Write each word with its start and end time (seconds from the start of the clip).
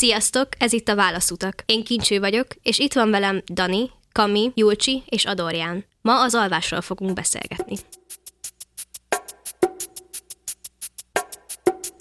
Sziasztok, 0.00 0.48
ez 0.58 0.72
itt 0.72 0.88
a 0.88 0.94
Válaszutak. 0.94 1.62
Én 1.66 1.84
Kincső 1.84 2.18
vagyok, 2.18 2.46
és 2.62 2.78
itt 2.78 2.92
van 2.92 3.10
velem 3.10 3.42
Dani, 3.52 3.90
Kami, 4.12 4.52
Julcsi 4.54 5.02
és 5.08 5.24
Adorján. 5.24 5.84
Ma 6.02 6.22
az 6.22 6.34
alvásról 6.34 6.80
fogunk 6.80 7.12
beszélgetni. 7.12 7.76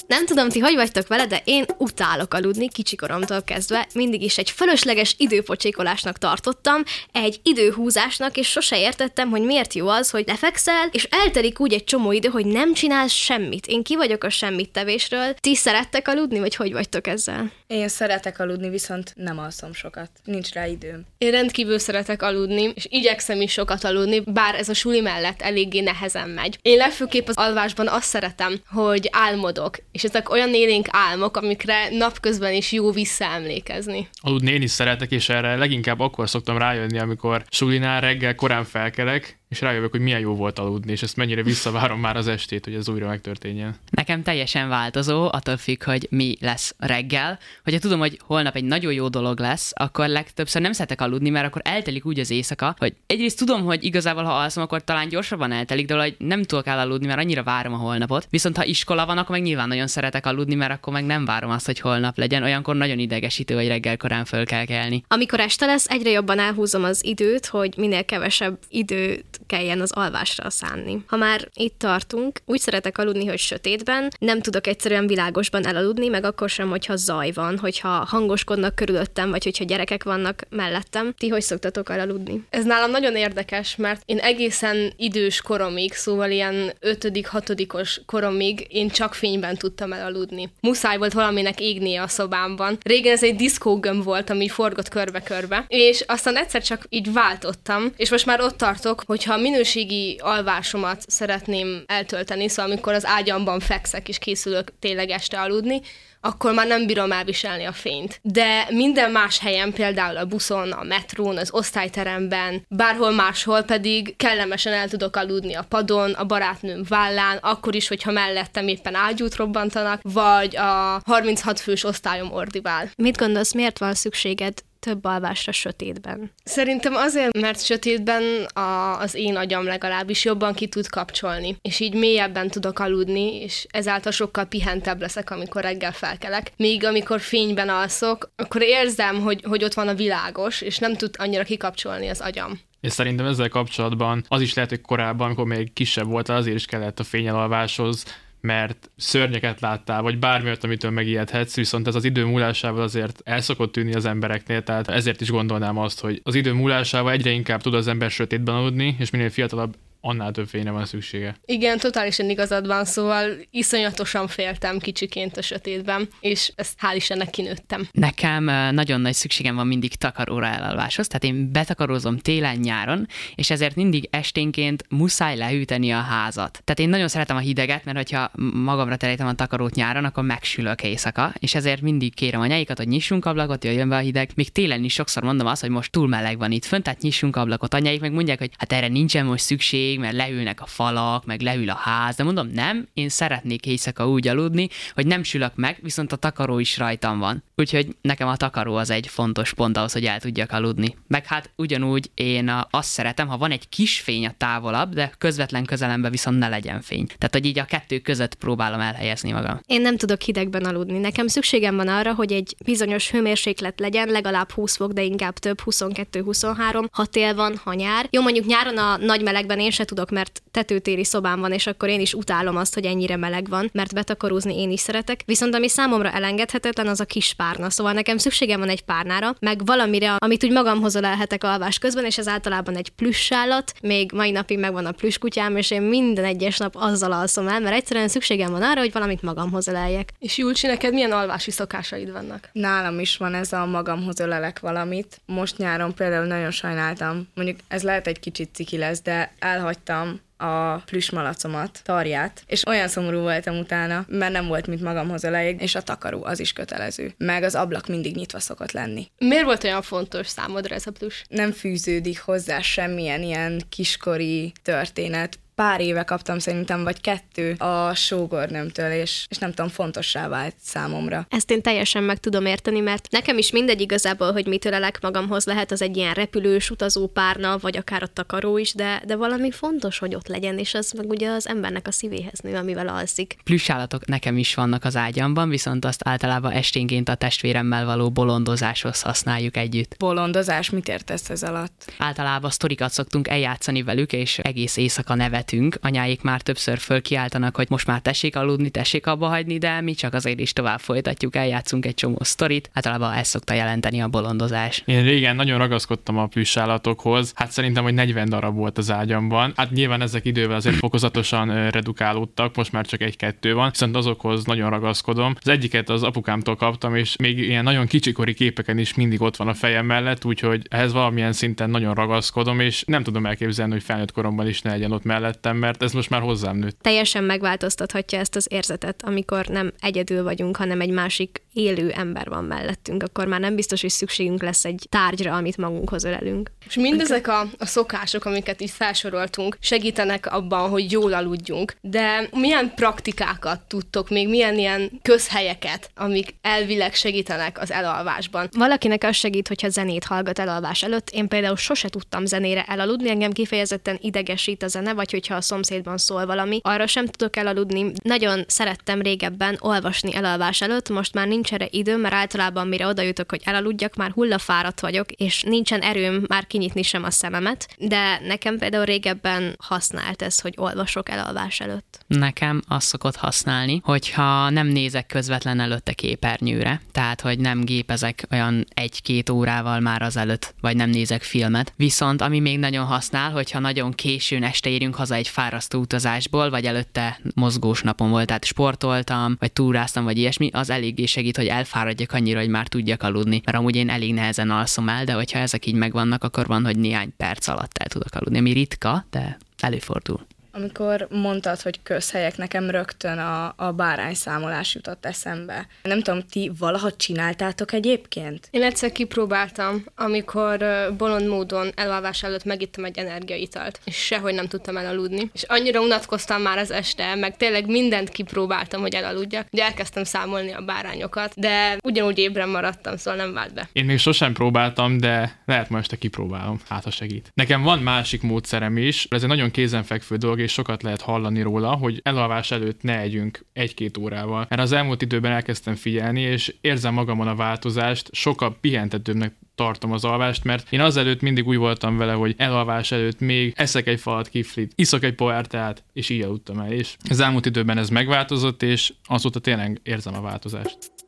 Nem 0.10 0.26
tudom, 0.26 0.50
ti 0.50 0.60
hogy 0.60 0.76
vagytok 0.76 1.08
vele, 1.08 1.26
de 1.26 1.42
én 1.44 1.66
utálok 1.78 2.34
aludni 2.34 2.70
kicsikoromtól 2.70 3.44
kezdve. 3.44 3.88
Mindig 3.94 4.22
is 4.22 4.38
egy 4.38 4.50
fölösleges 4.50 5.16
időpocsékolásnak 5.18 6.18
tartottam, 6.18 6.84
egy 7.12 7.40
időhúzásnak, 7.44 8.38
és 8.38 8.48
sose 8.48 8.80
értettem, 8.80 9.30
hogy 9.30 9.42
miért 9.42 9.74
jó 9.74 9.88
az, 9.88 10.10
hogy 10.10 10.24
lefekszel, 10.28 10.90
és 10.92 11.08
eltelik 11.12 11.60
úgy 11.60 11.74
egy 11.74 11.84
csomó 11.84 12.12
idő, 12.12 12.30
hogy 12.30 12.46
nem 12.46 12.74
csinálsz 12.74 13.12
semmit. 13.12 13.68
Én 13.68 13.84
ki 13.84 13.96
vagyok 13.96 14.24
a 14.24 14.30
semmit 14.30 14.72
tevésről. 14.72 15.34
Ti 15.34 15.56
szerettek 15.56 16.08
aludni, 16.08 16.40
vagy 16.40 16.56
hogy 16.56 16.72
vagytok 16.72 17.08
ezzel? 17.08 17.52
Én 17.68 17.88
szeretek 17.88 18.40
aludni, 18.40 18.70
viszont 18.70 19.14
nem 19.16 19.40
alszom 19.40 19.74
sokat. 19.74 20.10
Nincs 20.24 20.52
rá 20.52 20.68
időm. 20.68 21.06
Én 21.18 21.32
rendkívül 21.32 21.80
szeretek 21.80 22.22
aludni, 22.22 22.72
és 22.76 22.88
igyekszem 22.90 23.42
is 23.42 23.52
sokat 23.52 23.84
aludni, 23.84 24.20
bár 24.20 24.56
ez 24.56 24.70
a 24.70 24.74
suli 24.74 25.02
mellett 25.02 25.42
eléggé 25.42 25.80
nehezen 25.80 26.30
megy. 26.30 26.60
Én 26.62 26.78
legfőképp 26.78 27.28
az 27.28 27.36
alvásban 27.36 27.88
azt 27.88 28.08
szeretem, 28.08 28.62
hogy 28.68 29.10
álmodok, 29.12 29.78
és 30.00 30.06
ezek 30.06 30.30
olyan 30.30 30.54
élénk 30.54 30.88
álmok, 30.90 31.38
amikre 31.38 31.90
napközben 31.90 32.54
is 32.54 32.72
jó 32.72 32.92
visszaemlékezni. 32.92 34.08
Aludni 34.22 34.52
én 34.52 34.62
is 34.62 34.72
szeretek, 34.72 35.12
és 35.12 35.30
erre 35.30 35.56
leginkább 35.56 36.00
akkor 36.00 36.30
szoktam 36.30 36.58
rájönni, 36.58 37.00
amikor 37.00 37.44
sulinál 37.50 38.02
reggel 38.02 38.36
korán 38.36 38.64
felkelek, 38.64 39.39
és 39.50 39.62
rájövök, 39.62 39.92
hogy 39.92 40.00
milyen 40.00 40.20
jó 40.20 40.36
volt 40.36 40.60
aludni, 40.60 40.92
és 40.92 41.04
ezt 41.04 41.16
mennyire 41.16 41.44
visszavárom 41.44 42.00
már 42.00 42.18
az 42.18 42.28
estét, 42.28 42.66
hogy 42.66 42.74
ez 42.74 42.90
újra 42.90 43.08
megtörténjen. 43.08 43.76
Nekem 43.90 44.24
teljesen 44.24 44.70
változó, 44.70 45.30
attól 45.32 45.58
függ, 45.58 45.84
hogy 45.84 46.08
mi 46.10 46.38
lesz 46.40 46.76
reggel. 46.78 47.40
Hogyha 47.64 47.80
tudom, 47.80 48.00
hogy 48.00 48.20
holnap 48.26 48.56
egy 48.56 48.64
nagyon 48.64 48.94
jó 48.94 49.08
dolog 49.08 49.40
lesz, 49.40 49.72
akkor 49.76 50.08
legtöbbször 50.08 50.62
nem 50.62 50.72
szeretek 50.72 51.02
aludni, 51.02 51.30
mert 51.30 51.46
akkor 51.46 51.62
eltelik 51.66 52.06
úgy 52.06 52.20
az 52.20 52.30
éjszaka, 52.30 52.76
hogy 52.78 52.94
egyrészt 53.06 53.38
tudom, 53.38 53.64
hogy 53.64 53.84
igazából 53.84 54.24
ha 54.24 54.38
alszom, 54.38 54.64
akkor 54.64 54.84
talán 54.84 55.08
gyorsabban 55.08 55.52
eltelik, 55.52 55.86
de 55.86 56.00
hogy 56.00 56.16
nem 56.18 56.44
tudok 56.44 56.68
elaludni, 56.68 57.08
mert 57.08 57.20
annyira 57.20 57.44
várom 57.44 57.74
a 57.74 57.78
holnapot. 57.78 58.28
Viszont 58.30 58.58
ha 58.58 58.66
iskola 58.66 59.06
van, 59.06 59.18
akkor 59.18 59.36
meg 59.36 59.42
nyilván 59.42 59.68
nagyon 59.68 59.88
szeretek 59.88 60.26
aludni, 60.26 60.56
mert 60.56 60.72
akkor 60.72 60.94
meg 60.94 61.06
nem 61.06 61.26
várom 61.26 61.50
azt, 61.50 61.66
hogy 61.66 61.80
holnap 61.80 62.18
legyen. 62.18 62.44
Olyankor 62.44 62.76
nagyon 62.76 63.00
idegesítő, 63.00 63.56
hogy 63.56 63.68
reggel 63.68 63.98
korán 63.98 64.26
föl 64.26 64.46
kell 64.46 64.66
kelni. 64.66 65.04
Amikor 65.08 65.40
este 65.40 65.66
lesz, 65.66 65.88
egyre 65.88 66.10
jobban 66.10 66.40
elhúzom 66.40 66.84
az 66.84 67.06
időt, 67.06 67.46
hogy 67.46 67.74
minél 67.78 68.06
kevesebb 68.06 68.58
időt 68.70 69.39
kelljen 69.50 69.82
az 69.82 69.92
alvásra 69.92 70.50
szánni. 70.50 71.04
Ha 71.08 71.16
már 71.16 71.50
itt 71.54 71.80
tartunk, 71.80 72.40
úgy 72.46 72.60
szeretek 72.60 72.98
aludni, 72.98 73.26
hogy 73.26 73.38
sötétben, 73.38 74.10
nem 74.20 74.42
tudok 74.42 74.68
egyszerűen 74.68 75.08
világosban 75.08 75.66
elaludni, 75.66 76.08
meg 76.08 76.24
akkor 76.24 76.50
sem, 76.50 76.70
hogyha 76.70 76.96
zaj 76.96 77.32
van, 77.32 77.58
hogyha 77.58 77.90
hangoskodnak 77.90 78.76
körülöttem, 78.76 79.30
vagy 79.30 79.44
hogyha 79.44 79.64
gyerekek 79.64 80.04
vannak 80.04 80.44
mellettem. 80.50 81.14
Ti 81.18 81.28
hogy 81.28 81.42
szoktatok 81.42 81.90
elaludni? 81.90 82.44
Ez 82.50 82.66
nálam 82.66 82.92
nagyon 82.92 83.16
érdekes, 83.16 83.76
mert 83.76 84.02
én 84.06 84.18
egészen 84.18 84.94
idős 84.98 85.42
koromig, 85.42 85.94
szóval 85.94 86.32
ilyen 86.32 86.74
5.-6. 86.82 87.98
koromig 88.06 88.68
én 88.70 88.90
csak 88.90 89.14
fényben 89.14 89.56
tudtam 89.56 89.94
elaludni. 89.94 90.52
Muszáj 90.62 90.98
volt 90.98 91.14
valaminek 91.14 91.60
égnie 91.60 92.02
a 92.02 92.08
szobámban. 92.08 92.78
Régen 92.84 93.14
ez 93.14 93.24
egy 93.24 93.36
diszkógöm 93.36 94.02
volt, 94.02 94.30
ami 94.30 94.48
forgott 94.48 94.90
körbe-körbe, 94.90 95.66
és 95.68 96.04
aztán 96.08 96.38
egyszer 96.38 96.64
csak 96.64 96.86
így 96.90 97.14
váltottam, 97.14 97.92
és 97.98 98.10
most 98.10 98.26
már 98.26 98.42
ott 98.42 98.58
tartok, 98.58 99.04
hogyha 99.06 99.38
minőségi 99.40 100.20
alvásomat 100.22 101.04
szeretném 101.08 101.84
eltölteni, 101.86 102.48
szóval 102.48 102.72
amikor 102.72 102.94
az 102.94 103.06
ágyamban 103.06 103.60
fekszek 103.60 104.10
és 104.10 104.18
készülök 104.18 104.72
tényleg 104.80 105.10
este 105.10 105.40
aludni, 105.40 105.82
akkor 106.22 106.54
már 106.54 106.68
nem 106.68 106.86
bírom 106.86 107.12
elviselni 107.12 107.64
a 107.64 107.72
fényt. 107.72 108.20
De 108.24 108.68
minden 108.70 109.12
más 109.12 109.40
helyen, 109.40 109.74
például 109.74 110.18
a 110.18 110.26
buszon, 110.26 110.72
a 110.72 110.84
metrón, 110.84 111.38
az 111.38 111.54
osztályteremben, 111.54 112.66
bárhol 112.70 113.12
máshol 113.12 113.62
pedig 113.62 114.16
kellemesen 114.18 114.74
el 114.74 114.90
tudok 114.90 115.16
aludni 115.16 115.54
a 115.54 115.66
padon, 115.70 116.12
a 116.12 116.26
barátnőm 116.26 116.84
vállán, 116.90 117.38
akkor 117.38 117.76
is, 117.76 117.88
hogyha 117.88 118.12
mellettem 118.12 118.68
éppen 118.68 118.96
ágyút 118.96 119.36
robbantanak, 119.36 120.00
vagy 120.04 120.56
a 120.56 121.02
36 121.06 121.60
fős 121.60 121.84
osztályom 121.84 122.32
ordibál. 122.32 122.90
Mit 122.96 123.18
gondolsz, 123.18 123.54
miért 123.54 123.80
van 123.80 123.94
szükséged 123.94 124.54
több 124.80 125.06
alvásra 125.06 125.52
sötétben? 125.52 126.32
Szerintem 126.44 126.96
azért, 126.96 127.40
mert 127.40 127.66
sötétben 127.66 128.24
a, 128.54 129.00
az 129.00 129.16
én 129.16 129.36
agyam 129.36 129.64
legalábbis 129.64 130.26
jobban 130.26 130.54
ki 130.54 130.68
tud 130.68 130.88
kapcsolni, 130.88 131.58
és 131.62 131.80
így 131.80 131.94
mélyebben 131.94 132.50
tudok 132.50 132.80
aludni, 132.80 133.42
és 133.42 133.68
ezáltal 133.70 134.12
sokkal 134.12 134.46
pihentebb 134.46 135.02
leszek, 135.02 135.32
amikor 135.32 135.62
reggel 135.62 135.92
felkelek. 135.92 136.52
Míg 136.58 136.86
amikor 136.86 137.20
fényben 137.20 137.70
alszok, 137.70 138.32
akkor 138.36 138.62
érzem, 138.62 139.22
hogy, 139.22 139.44
hogy 139.44 139.64
ott 139.64 139.74
van 139.74 139.88
a 139.88 139.94
világos, 139.94 140.62
és 140.62 140.78
nem 140.78 140.96
tud 140.96 141.16
annyira 141.18 141.44
kikapcsolni 141.44 142.08
az 142.08 142.22
agyam. 142.22 142.60
És 142.82 142.92
szerintem 142.92 143.26
ezzel 143.26 143.50
kapcsolatban 143.50 144.24
az 144.28 144.42
is 144.42 144.54
lehet, 144.54 144.70
hogy 144.70 144.82
korábban, 144.82 145.26
amikor 145.26 145.46
még 145.46 145.74
kisebb 145.74 146.08
volt, 146.08 146.30
azért 146.30 146.56
is 146.56 146.66
kellett 146.66 147.00
a 147.00 147.04
fényelalváshoz, 147.04 148.04
mert 148.42 148.92
szörnyeket 148.96 149.60
láttál, 149.60 150.02
vagy 150.02 150.20
bármi 150.20 150.46
olyat, 150.46 150.64
amitől 150.64 150.92
megijedhetsz, 150.92 151.56
viszont 151.56 151.88
ez 151.88 151.96
az 151.96 152.04
idő 152.04 152.26
múlásával 152.26 152.82
azért 152.82 153.22
el 153.24 153.42
szokott 153.42 153.72
tűnni 153.72 153.94
az 153.94 154.06
embereknél, 154.06 154.64
tehát 154.64 154.88
ezért 154.88 155.22
is 155.22 155.30
gondolnám 155.32 155.78
azt, 155.78 156.00
hogy 156.00 156.22
az 156.24 156.36
idő 156.36 156.54
múlásával 156.54 157.12
egyre 157.12 157.30
inkább 157.30 157.62
tud 157.62 157.74
az 157.74 157.88
ember 157.88 158.12
sötétben 158.12 158.56
aludni, 158.56 158.96
és 159.00 159.10
minél 159.10 159.30
fiatalabb 159.30 159.76
annál 160.02 160.32
több 160.32 160.48
fényre 160.48 160.72
van 160.72 160.86
szüksége. 160.86 161.36
Igen, 161.46 161.78
totálisan 161.78 162.30
igazad 162.30 162.68
van, 162.68 162.86
szóval 162.86 163.30
iszonyatosan 163.52 164.28
féltem 164.28 164.80
kicsiként 164.80 165.38
a 165.38 165.42
sötétben, 165.42 166.08
és 166.20 166.52
ezt 166.56 166.78
hál' 166.82 166.96
Istennek 166.96 167.30
kinőttem. 167.30 167.88
Nekem 167.92 168.44
nagyon 168.74 169.02
nagy 169.02 169.14
szükségem 169.14 169.56
van 169.56 169.68
mindig 169.68 169.96
takaróra 169.96 170.46
elalváshoz, 170.46 171.08
tehát 171.08 171.24
én 171.24 171.52
betakarózom 171.52 172.18
télen-nyáron, 172.18 173.08
és 173.36 173.50
ezért 173.50 173.76
mindig 173.76 174.08
esténként 174.12 174.86
muszáj 174.90 175.38
lehűteni 175.38 175.92
a 175.92 176.00
házat. 176.00 176.62
Tehát 176.64 176.80
én 176.80 176.90
nagyon 176.90 177.08
szeretem 177.08 177.36
a 177.36 177.40
hideget, 177.40 177.86
mert 177.86 177.98
hogyha 177.98 178.32
magamra 178.54 178.96
terítem 178.96 179.28
a 179.28 179.34
takarót 179.34 179.76
nyáron, 179.76 180.06
akkor 180.06 180.24
megsülök 180.24 180.84
éjszaka, 180.84 181.34
és 181.40 181.56
ezért 181.56 181.82
mindig 181.82 182.14
kérem 182.14 182.42
anyáikat, 182.42 182.78
hogy 182.78 182.88
nyissunk 182.88 183.26
ablakot, 183.26 183.64
jöjjön 183.64 183.90
be 183.90 183.96
a 183.96 184.00
hideg. 184.00 184.30
Még 184.36 184.52
télen 184.52 184.84
is 184.84 184.94
sokszor 184.94 185.24
mondom 185.24 185.48
azt, 185.48 185.62
hogy 185.62 185.70
most 185.70 185.92
túl 185.92 186.08
meleg 186.08 186.38
van 186.38 186.52
itt 186.52 186.66
fönt, 186.66 186.84
tehát 186.84 187.02
nyissunk 187.02 187.36
ablakot. 187.36 187.74
Anyáik 187.74 188.02
meg 188.02 188.12
mondják, 188.12 188.40
hogy 188.40 188.50
hát 188.58 188.74
erre 188.74 188.88
nincsen 188.88 189.26
most 189.26 189.44
szükség, 189.44 189.88
rég, 189.90 190.00
mert 190.00 190.16
leülnek 190.16 190.62
a 190.62 190.66
falak, 190.66 191.26
meg 191.26 191.42
leül 191.42 191.70
a 191.70 191.76
ház, 191.76 192.16
de 192.16 192.24
mondom, 192.24 192.48
nem, 192.54 192.88
én 192.94 193.10
szeretnék 193.10 193.66
éjszaka 193.66 194.10
úgy 194.10 194.28
aludni, 194.28 194.70
hogy 194.94 195.08
nem 195.08 195.24
sülök 195.24 195.56
meg, 195.56 195.80
viszont 195.82 196.12
a 196.12 196.16
takaró 196.16 196.60
is 196.60 196.78
rajtam 196.78 197.20
van. 197.20 197.44
Úgyhogy 197.56 197.96
nekem 198.02 198.28
a 198.28 198.38
takaró 198.38 198.76
az 198.76 198.90
egy 198.90 199.08
fontos 199.08 199.54
pont 199.54 199.78
ahhoz, 199.78 199.94
hogy 199.94 200.06
el 200.06 200.20
tudjak 200.20 200.52
aludni. 200.52 200.96
Meg 201.08 201.26
hát 201.26 201.50
ugyanúgy 201.56 202.10
én 202.14 202.52
azt 202.70 202.90
szeretem, 202.90 203.28
ha 203.28 203.38
van 203.38 203.52
egy 203.52 203.70
kis 203.70 204.00
fény 204.00 204.26
a 204.26 204.34
távolabb, 204.38 204.94
de 204.94 205.12
közvetlen 205.18 205.66
közelembe 205.66 206.10
viszont 206.10 206.38
ne 206.38 206.48
legyen 206.48 206.82
fény. 206.82 207.06
Tehát, 207.06 207.34
hogy 207.34 207.46
így 207.46 207.60
a 207.60 207.66
kettő 207.66 208.00
között 208.00 208.36
próbálom 208.36 208.80
elhelyezni 208.80 209.32
magam. 209.32 209.60
Én 209.66 209.82
nem 209.82 209.98
tudok 209.98 210.22
hidegben 210.22 210.66
aludni. 210.66 210.98
Nekem 210.98 211.28
szükségem 211.28 211.76
van 211.76 211.88
arra, 211.88 212.14
hogy 212.14 212.32
egy 212.32 212.56
bizonyos 212.66 213.12
hőmérséklet 213.12 213.80
legyen, 213.80 214.08
legalább 214.08 214.52
20 214.52 214.76
fok, 214.76 214.92
de 214.92 215.04
inkább 215.04 215.34
több, 215.34 215.60
22-23, 215.66 216.88
ha 216.92 217.06
tél 217.06 217.36
van, 217.36 217.58
ha 217.64 217.74
nyár. 217.74 218.08
Jó, 218.10 218.22
mondjuk 218.22 218.46
nyáron 218.46 218.78
a 218.78 218.98
nagy 218.98 219.22
melegben 219.22 219.60
én 219.60 219.72
se 219.80 219.86
tudok, 219.86 220.10
mert 220.10 220.42
tetőtéri 220.52 221.04
szobám 221.04 221.40
van, 221.40 221.52
és 221.52 221.68
akkor 221.68 221.90
én 221.90 222.00
is 222.00 222.14
utálom 222.14 222.58
azt, 222.58 222.74
hogy 222.74 222.86
ennyire 222.86 223.16
meleg 223.16 223.50
van, 223.50 223.70
mert 223.74 223.94
betakarózni 223.94 224.62
én 224.62 224.72
is 224.72 224.80
szeretek. 224.80 225.22
Viszont 225.26 225.56
ami 225.56 225.70
számomra 225.70 226.12
elengedhetetlen, 226.12 226.88
az 226.88 227.00
a 227.00 227.06
kis 227.06 227.34
párna. 227.34 227.70
Szóval 227.70 227.94
nekem 227.94 228.18
szükségem 228.18 228.60
van 228.60 228.70
egy 228.70 228.82
párnára, 228.82 229.36
meg 229.40 229.66
valamire, 229.66 230.16
amit 230.18 230.44
úgy 230.44 230.52
magamhoz 230.52 230.96
ölelhetek 230.96 231.44
alvás 231.44 231.78
közben, 231.78 232.06
és 232.06 232.18
ez 232.18 232.28
általában 232.28 232.76
egy 232.76 232.90
plüssállat. 232.90 233.74
Még 233.82 234.12
mai 234.12 234.32
napig 234.32 234.60
megvan 234.60 234.86
a 234.86 234.92
plüsskutyám, 234.92 235.58
és 235.58 235.72
én 235.72 235.82
minden 235.82 236.26
egyes 236.26 236.58
nap 236.58 236.76
azzal 236.76 237.12
alszom 237.12 237.48
el, 237.48 237.60
mert 237.60 237.76
egyszerűen 237.76 238.08
szükségem 238.08 238.52
van 238.52 238.62
arra, 238.62 238.80
hogy 238.80 238.92
valamit 238.92 239.22
magamhoz 239.22 239.68
öleljek. 239.68 240.10
És 240.20 240.38
Julcsi, 240.38 240.68
neked 240.68 240.94
milyen 240.94 241.12
alvási 241.12 241.52
szokásaid 241.52 242.12
vannak? 242.12 242.50
Nálam 242.52 243.00
is 243.00 243.18
van 243.18 243.34
ez 243.34 243.54
a 243.54 243.66
magamhoz 243.66 244.20
ölelek 244.20 244.60
valamit. 244.60 245.22
Most 245.26 245.58
nyáron 245.58 245.94
például 245.94 246.26
nagyon 246.26 246.52
sajnáltam. 246.52 247.28
Mondjuk 247.36 247.58
ez 247.68 247.84
lehet 247.84 248.08
egy 248.08 248.20
kicsit 248.20 248.50
ciki 248.54 248.78
lesz, 248.78 249.02
de 249.02 249.32
elhagy 249.40 249.69
hagytam 249.70 250.20
a 250.38 250.76
plüsmalacomat, 250.76 251.80
tarját, 251.84 252.44
és 252.48 252.66
olyan 252.68 252.88
szomorú 252.88 253.20
voltam 253.20 253.58
utána, 253.58 254.06
mert 254.08 254.32
nem 254.32 254.48
volt 254.48 254.68
mit 254.68 254.82
magamhoz 254.82 255.24
elég, 255.24 255.62
és 255.62 255.76
a 255.76 255.82
takaró 255.82 256.24
az 256.24 256.40
is 256.40 256.54
kötelező. 256.54 257.14
Meg 257.18 257.44
az 257.44 257.56
ablak 257.56 257.88
mindig 257.88 258.16
nyitva 258.16 258.40
szokott 258.40 258.72
lenni. 258.72 259.08
Miért 259.18 259.44
volt 259.44 259.64
olyan 259.64 259.82
fontos 259.82 260.28
számodra 260.28 260.76
ez 260.76 260.88
a 260.88 260.92
plüss? 260.92 261.24
Nem 261.28 261.52
fűződik 261.52 262.20
hozzá 262.20 262.60
semmilyen 262.60 263.22
ilyen 263.22 263.62
kiskori 263.70 264.52
történet, 264.64 265.40
pár 265.60 265.82
éve 265.82 266.04
kaptam 266.04 266.40
szerintem, 266.40 266.84
vagy 266.84 267.02
kettő 267.02 267.52
a 267.52 267.96
sógornőmtől, 267.96 268.92
és, 268.92 269.26
és 269.30 269.38
nem 269.38 269.50
tudom, 269.50 269.72
fontossá 269.72 270.28
vált 270.28 270.56
számomra. 270.62 271.26
Ezt 271.30 271.52
én 271.52 271.62
teljesen 271.62 272.04
meg 272.04 272.18
tudom 272.18 272.46
érteni, 272.46 272.80
mert 272.80 273.08
nekem 273.12 273.38
is 273.38 273.52
mindegy 273.52 273.82
igazából, 273.82 274.32
hogy 274.32 274.48
mit 274.48 274.66
ölelek 274.66 275.02
magamhoz, 275.02 275.46
lehet 275.46 275.72
az 275.72 275.82
egy 275.82 275.98
ilyen 275.98 276.14
repülős 276.14 276.70
utazó 276.70 277.08
párna, 277.08 277.58
vagy 277.58 277.78
akár 277.78 278.04
a 278.04 278.08
takaró 278.08 278.58
is, 278.58 278.74
de, 278.74 279.02
de 279.06 279.16
valami 279.16 279.52
fontos, 279.52 279.98
hogy 279.98 280.16
ott 280.16 280.28
legyen, 280.28 280.58
és 280.58 280.74
az 280.74 280.92
meg 280.92 281.10
ugye 281.10 281.30
az 281.30 281.48
embernek 281.48 281.88
a 281.88 281.92
szívéhez 281.92 282.40
nő, 282.40 282.56
amivel 282.56 282.88
alszik. 282.88 283.36
Plüssállatok 283.44 284.06
nekem 284.06 284.38
is 284.38 284.56
vannak 284.56 284.86
az 284.86 284.96
ágyamban, 284.96 285.50
viszont 285.50 285.86
azt 285.86 286.02
általában 286.04 286.52
esténként 286.52 287.10
a 287.10 287.16
testvéremmel 287.16 287.86
való 287.86 288.10
bolondozáshoz 288.10 289.02
használjuk 289.02 289.58
együtt. 289.58 289.96
Bolondozás, 289.98 290.70
mit 290.70 290.88
értesz 290.88 291.30
ez 291.30 291.44
alatt? 291.44 291.94
Általában 291.98 292.52
sztorikat 292.52 292.92
szoktunk 292.92 293.28
eljátszani 293.28 293.84
velük, 293.84 294.14
és 294.14 294.38
egész 294.38 294.78
éjszaka 294.78 295.16
nevetünk. 295.52 295.78
Anyáik 295.82 296.22
már 296.22 296.42
többször 296.42 296.78
fölkiáltanak, 296.78 297.56
hogy 297.56 297.68
most 297.70 297.88
már 297.88 298.00
tessék 298.00 298.36
aludni, 298.36 298.70
tessék 298.70 299.08
abba 299.08 299.28
hagyni, 299.28 299.58
de 299.58 299.82
mi 299.82 299.94
csak 299.94 300.14
azért 300.14 300.40
is 300.40 300.54
tovább 300.54 300.80
folytatjuk, 300.80 301.36
eljátszunk 301.36 301.86
egy 301.86 301.94
csomó 301.94 302.18
sztorit. 302.20 302.70
Általában 302.74 303.14
ez 303.14 303.28
szokta 303.28 303.54
jelenteni 303.54 304.02
a 304.02 304.08
bolondozás. 304.08 304.84
Én 304.86 305.04
régen 305.04 305.36
nagyon 305.36 305.58
ragaszkodtam 305.58 306.18
a 306.18 306.26
plüssállatokhoz, 306.26 307.32
hát 307.36 307.52
szerintem, 307.52 307.84
hogy 307.84 307.94
40 307.94 308.30
darab 308.30 308.56
volt 308.56 308.78
az 308.78 308.92
ágyamban. 308.92 309.54
Hát 309.56 309.72
nyilván 309.72 310.02
ezek 310.02 310.26
idővel 310.26 310.56
azért 310.56 310.76
fokozatosan 310.76 311.70
redukálódtak, 311.70 312.56
most 312.56 312.72
már 312.72 312.86
csak 312.86 313.02
egy-kettő 313.02 313.54
van, 313.54 313.70
viszont 313.70 313.96
azokhoz 313.96 314.46
nagyon 314.46 314.70
ragaszkodom. 314.70 315.36
Az 315.40 315.48
egyiket 315.48 315.90
az 315.90 316.04
apukámtól 316.04 316.56
kaptam, 316.56 316.96
és 316.96 317.16
még 317.16 317.38
ilyen 317.38 317.64
nagyon 317.64 317.88
kicsikori 317.88 318.34
képeken 318.34 318.78
is 318.78 318.94
mindig 318.94 319.22
ott 319.22 319.36
van 319.36 319.48
a 319.48 319.54
fejem 319.54 319.86
mellett, 319.86 320.26
úgyhogy 320.26 320.62
ehhez 320.70 320.94
valamilyen 320.94 321.34
szinten 321.34 321.70
nagyon 321.70 321.94
ragaszkodom, 321.94 322.60
és 322.60 322.84
nem 322.88 323.04
tudom 323.04 323.26
elképzelni, 323.26 323.72
hogy 323.72 323.84
felnőtt 323.84 324.12
koromban 324.12 324.48
is 324.48 324.62
ne 324.62 324.72
legyen 324.72 324.92
ott 324.92 325.04
mellettem, 325.42 325.58
mert 325.58 325.84
ez 325.84 325.92
most 325.92 326.10
már 326.10 326.22
hozzám 326.22 326.58
nőtt. 326.58 326.80
Teljesen 326.82 327.24
megváltoztathatja 327.24 328.20
ezt 328.20 328.36
az 328.36 328.48
érzetet, 328.50 329.04
amikor 329.04 329.46
nem 329.46 329.74
egyedül 329.80 330.24
vagyunk, 330.24 330.58
hanem 330.58 330.82
egy 330.82 330.90
másik 330.92 331.42
élő 331.54 331.90
ember 331.90 332.30
van 332.30 332.44
mellettünk, 332.44 333.04
akkor 333.04 333.28
már 333.28 333.40
nem 333.40 333.56
biztos, 333.56 333.82
hogy 333.82 333.90
szükségünk 333.90 334.42
lesz 334.42 334.66
egy 334.66 334.88
tárgyra, 334.90 335.36
amit 335.36 335.58
magunkhoz 335.58 336.04
ölelünk. 336.04 336.52
És 336.68 336.76
mindezek 336.76 337.28
a, 337.28 337.42
a 337.58 337.66
szokások, 337.66 338.26
amiket 338.26 338.62
így 338.62 338.70
felsoroltunk, 338.70 339.58
segítenek 339.60 340.34
abban, 340.34 340.70
hogy 340.70 340.92
jól 340.92 341.14
aludjunk. 341.14 341.76
De 341.82 342.30
milyen 342.32 342.72
praktikákat 342.76 343.62
tudtok 343.68 344.10
még, 344.10 344.30
milyen 344.30 344.58
ilyen 344.58 345.00
közhelyeket, 345.02 345.92
amik 345.96 346.36
elvileg 346.42 346.94
segítenek 346.94 347.60
az 347.60 347.72
elalvásban? 347.72 348.50
Valakinek 348.52 349.04
az 349.04 349.16
segít, 349.16 349.48
hogyha 349.48 349.70
zenét 349.70 350.04
hallgat 350.04 350.40
elalvás 350.40 350.84
előtt. 350.84 351.10
Én 351.10 351.28
például 351.28 351.56
sose 351.56 351.90
tudtam 351.90 352.26
zenére 352.26 352.64
elaludni, 352.64 353.10
engem 353.10 353.32
kifejezetten 353.32 353.98
idegesít 354.02 354.64
a 354.64 354.68
zene, 354.68 354.94
vagy 354.94 355.12
hogyha 355.20 355.36
a 355.36 355.42
szomszédban 355.42 355.98
szól 355.98 356.26
valami, 356.26 356.60
arra 356.64 356.88
sem 356.88 357.06
tudok 357.06 357.36
elaludni. 357.36 357.92
Nagyon 358.04 358.44
szerettem 358.48 359.02
régebben 359.02 359.58
olvasni 359.60 360.16
elalvás 360.16 360.62
előtt, 360.62 360.90
most 360.90 361.14
már 361.14 361.28
nincs 361.28 361.54
erre 361.54 361.68
időm, 361.70 362.00
mert 362.00 362.14
általában 362.14 362.68
mire 362.68 362.88
oda 362.88 363.02
jutok, 363.02 363.30
hogy 363.30 363.42
elaludjak, 363.44 363.96
már 363.96 364.12
hullafáradt 364.12 364.80
vagyok, 364.80 365.12
és 365.12 365.42
nincsen 365.42 365.82
erőm 365.82 366.24
már 366.28 366.48
kinyitni 366.48 366.82
sem 366.82 367.04
a 367.04 367.12
szememet, 367.12 367.68
de 367.78 368.20
nekem 368.20 368.58
például 368.58 368.86
régebben 368.86 369.56
használt 369.64 370.22
ez, 370.22 370.40
hogy 370.40 370.54
olvasok 370.58 371.10
elalvás 371.10 371.60
előtt. 371.60 372.00
Nekem 372.08 372.62
azt 372.68 372.88
szokott 372.88 373.16
használni, 373.16 373.82
hogyha 373.84 374.50
nem 374.50 374.68
nézek 374.68 375.06
közvetlen 375.06 375.60
előtte 375.60 375.94
képernyőre, 375.94 376.82
tehát 376.92 377.22
hogy 377.22 377.40
nem 377.40 377.64
gépezek 377.64 378.28
olyan 378.32 378.66
egy-két 378.74 379.30
órával 379.30 379.80
már 379.80 380.02
az 380.02 380.18
előtt, 380.18 380.54
vagy 380.62 380.76
nem 380.76 380.90
nézek 380.90 381.24
filmet. 381.24 381.74
Viszont 381.76 382.22
ami 382.22 382.40
még 382.40 382.60
nagyon 382.60 382.86
használ, 382.86 383.32
hogyha 383.32 383.60
nagyon 383.60 383.92
későn 383.92 384.44
este 384.44 384.70
érünk 384.70 384.96
haza 384.96 385.09
egy 385.16 385.28
fárasztó 385.28 385.80
utazásból, 385.80 386.50
vagy 386.50 386.66
előtte 386.66 387.20
mozgós 387.36 387.82
napon 387.82 388.10
volt, 388.10 388.28
tehát 388.28 388.46
sportoltam, 388.46 389.36
vagy 389.40 389.52
túráztam, 389.52 390.04
vagy 390.04 390.18
ilyesmi, 390.18 390.50
az 390.54 390.70
eléggé 390.70 391.06
segít, 391.06 391.38
hogy 391.38 391.48
elfáradjak 391.48 392.12
annyira, 392.12 392.40
hogy 392.40 392.50
már 392.50 392.68
tudjak 392.68 393.04
aludni. 393.04 393.42
Mert 393.46 393.58
amúgy 393.58 393.76
én 393.76 393.90
elég 393.90 394.14
nehezen 394.14 394.52
alszom 394.52 394.90
el, 394.90 395.06
de 395.06 395.14
hogyha 395.14 395.40
ezek 395.40 395.66
így 395.66 395.76
megvannak, 395.76 396.24
akkor 396.24 396.48
van, 396.48 396.66
hogy 396.66 396.78
néhány 396.78 397.14
perc 397.18 397.48
alatt 397.48 397.78
el 397.78 397.88
tudok 397.88 398.16
aludni. 398.16 398.38
Ami 398.38 398.52
ritka, 398.52 399.06
de 399.10 399.38
előfordul. 399.60 400.26
Amikor 400.52 401.08
mondtad, 401.10 401.62
hogy 401.62 401.80
közhelyek, 401.84 402.38
nekem 402.38 402.70
rögtön 402.70 403.18
a, 403.18 403.54
a 403.56 403.72
bárányszámolás 403.72 404.76
jutott 404.76 405.06
eszembe. 405.06 405.68
Nem 405.84 406.02
tudom, 406.02 406.22
ti 406.32 406.52
valaha 406.60 406.92
csináltátok 406.92 407.74
egyébként? 407.74 408.48
Én 408.52 408.64
egyszer 408.64 408.92
kipróbáltam, 408.92 409.84
amikor 409.96 410.66
bolond 410.98 411.28
módon 411.28 411.72
elalvás 411.76 412.24
előtt 412.24 412.44
megittem 412.44 412.86
egy 412.86 412.98
energiaitalt, 412.98 413.80
és 413.84 413.96
sehogy 413.96 414.34
nem 414.34 414.48
tudtam 414.48 414.78
elaludni. 414.78 415.30
És 415.34 415.44
annyira 415.44 415.82
unatkoztam 415.82 416.42
már 416.42 416.58
az 416.58 416.72
este, 416.72 417.16
meg 417.16 417.38
tényleg 417.38 417.68
mindent 417.68 418.10
kipróbáltam, 418.10 418.82
hogy 418.82 418.94
elaludjak. 418.94 419.48
Ugye 419.52 419.64
elkezdtem 419.64 420.04
számolni 420.04 420.52
a 420.52 420.62
bárányokat, 420.62 421.34
de 421.36 421.78
ugyanúgy 421.84 422.18
ébren 422.18 422.50
maradtam, 422.50 422.98
szóval 422.98 423.20
nem 423.20 423.34
vált 423.34 423.54
be. 423.54 423.70
Én 423.74 423.86
még 423.86 423.98
sosem 423.98 424.34
próbáltam, 424.34 424.98
de 424.98 425.42
lehet 425.46 425.70
ma 425.70 425.78
este 425.78 425.96
kipróbálom, 425.96 426.60
hát 426.70 426.84
ha 426.84 426.92
segít. 426.92 427.32
Nekem 427.34 427.62
van 427.62 427.80
másik 427.80 428.22
módszerem 428.22 428.78
is, 428.78 429.08
ez 429.10 429.24
egy 429.24 429.30
nagyon 429.30 429.52
kézenfekvő 429.52 430.16
dolog, 430.16 430.39
és 430.40 430.52
sokat 430.52 430.84
lehet 430.84 431.02
hallani 431.02 431.42
róla, 431.42 431.76
hogy 431.76 432.00
elalvás 432.04 432.52
előtt 432.52 432.82
ne 432.82 433.00
együnk 433.00 433.46
egy-két 433.54 433.98
órával. 433.98 434.46
Mert 434.50 434.62
az 434.62 434.72
elmúlt 434.72 435.02
időben 435.02 435.32
elkezdtem 435.32 435.76
figyelni, 435.76 436.22
és 436.22 436.56
érzem 436.62 436.94
magamon 436.94 437.28
a 437.28 437.36
változást, 437.36 438.10
sokkal 438.14 438.58
pihentetőbbnek 438.62 439.34
tartom 439.56 439.92
az 439.92 440.06
alvást, 440.06 440.44
mert 440.44 440.72
én 440.72 440.80
azelőtt 440.80 441.22
mindig 441.22 441.48
úgy 441.48 441.58
voltam 441.58 441.98
vele, 441.98 442.14
hogy 442.14 442.34
elalvás 442.38 442.92
előtt 442.92 443.20
még 443.20 443.54
eszek 443.56 443.88
egy 443.88 444.00
falat 444.00 444.30
kiflit, 444.30 444.72
iszok 444.76 445.04
egy 445.04 445.16
pohár 445.16 445.76
és 445.94 446.10
így 446.10 446.22
aludtam 446.22 446.60
el. 446.60 446.72
És 446.72 446.96
az 447.10 447.20
elmúlt 447.20 447.46
időben 447.46 447.78
ez 447.78 447.90
megváltozott, 447.90 448.64
és 448.64 448.94
azóta 449.06 449.40
tényleg 449.40 449.80
érzem 449.84 450.16
a 450.16 450.22
változást. 450.22 450.99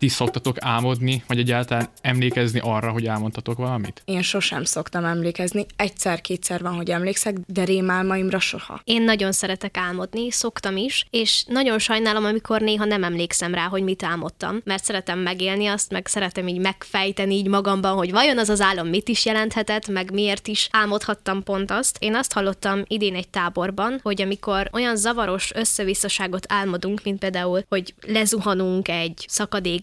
Ti 0.00 0.08
szoktatok 0.08 0.56
álmodni, 0.60 1.22
vagy 1.26 1.38
egyáltalán 1.38 1.88
emlékezni 2.00 2.60
arra, 2.62 2.90
hogy 2.90 3.06
álmodtatok 3.06 3.56
valamit? 3.56 4.02
Én 4.04 4.22
sosem 4.22 4.64
szoktam 4.64 5.04
emlékezni. 5.04 5.66
Egyszer-kétszer 5.76 6.62
van, 6.62 6.74
hogy 6.74 6.90
emlékszek, 6.90 7.36
de 7.46 7.64
rémálmaimra 7.64 8.38
soha. 8.38 8.80
Én 8.84 9.02
nagyon 9.02 9.32
szeretek 9.32 9.76
álmodni, 9.76 10.30
szoktam 10.30 10.76
is, 10.76 11.06
és 11.10 11.44
nagyon 11.46 11.78
sajnálom, 11.78 12.24
amikor 12.24 12.60
néha 12.60 12.84
nem 12.84 13.04
emlékszem 13.04 13.54
rá, 13.54 13.66
hogy 13.66 13.82
mit 13.82 14.02
álmodtam, 14.02 14.60
mert 14.64 14.84
szeretem 14.84 15.18
megélni 15.18 15.66
azt, 15.66 15.90
meg 15.90 16.06
szeretem 16.06 16.48
így 16.48 16.60
megfejteni 16.60 17.34
így 17.34 17.48
magamban, 17.48 17.96
hogy 17.96 18.10
vajon 18.10 18.38
az 18.38 18.48
az 18.48 18.60
álom 18.60 18.88
mit 18.88 19.08
is 19.08 19.24
jelenthetett, 19.26 19.88
meg 19.88 20.12
miért 20.12 20.48
is 20.48 20.68
álmodhattam 20.72 21.42
pont 21.42 21.70
azt. 21.70 21.96
Én 21.98 22.14
azt 22.14 22.32
hallottam 22.32 22.82
idén 22.86 23.14
egy 23.14 23.28
táborban, 23.28 24.00
hogy 24.02 24.22
amikor 24.22 24.68
olyan 24.72 24.96
zavaros 24.96 25.52
összevisszaságot 25.54 26.46
álmodunk, 26.48 27.00
mint 27.04 27.18
például, 27.18 27.64
hogy 27.68 27.94
lezuhanunk 28.06 28.88
egy 28.88 29.24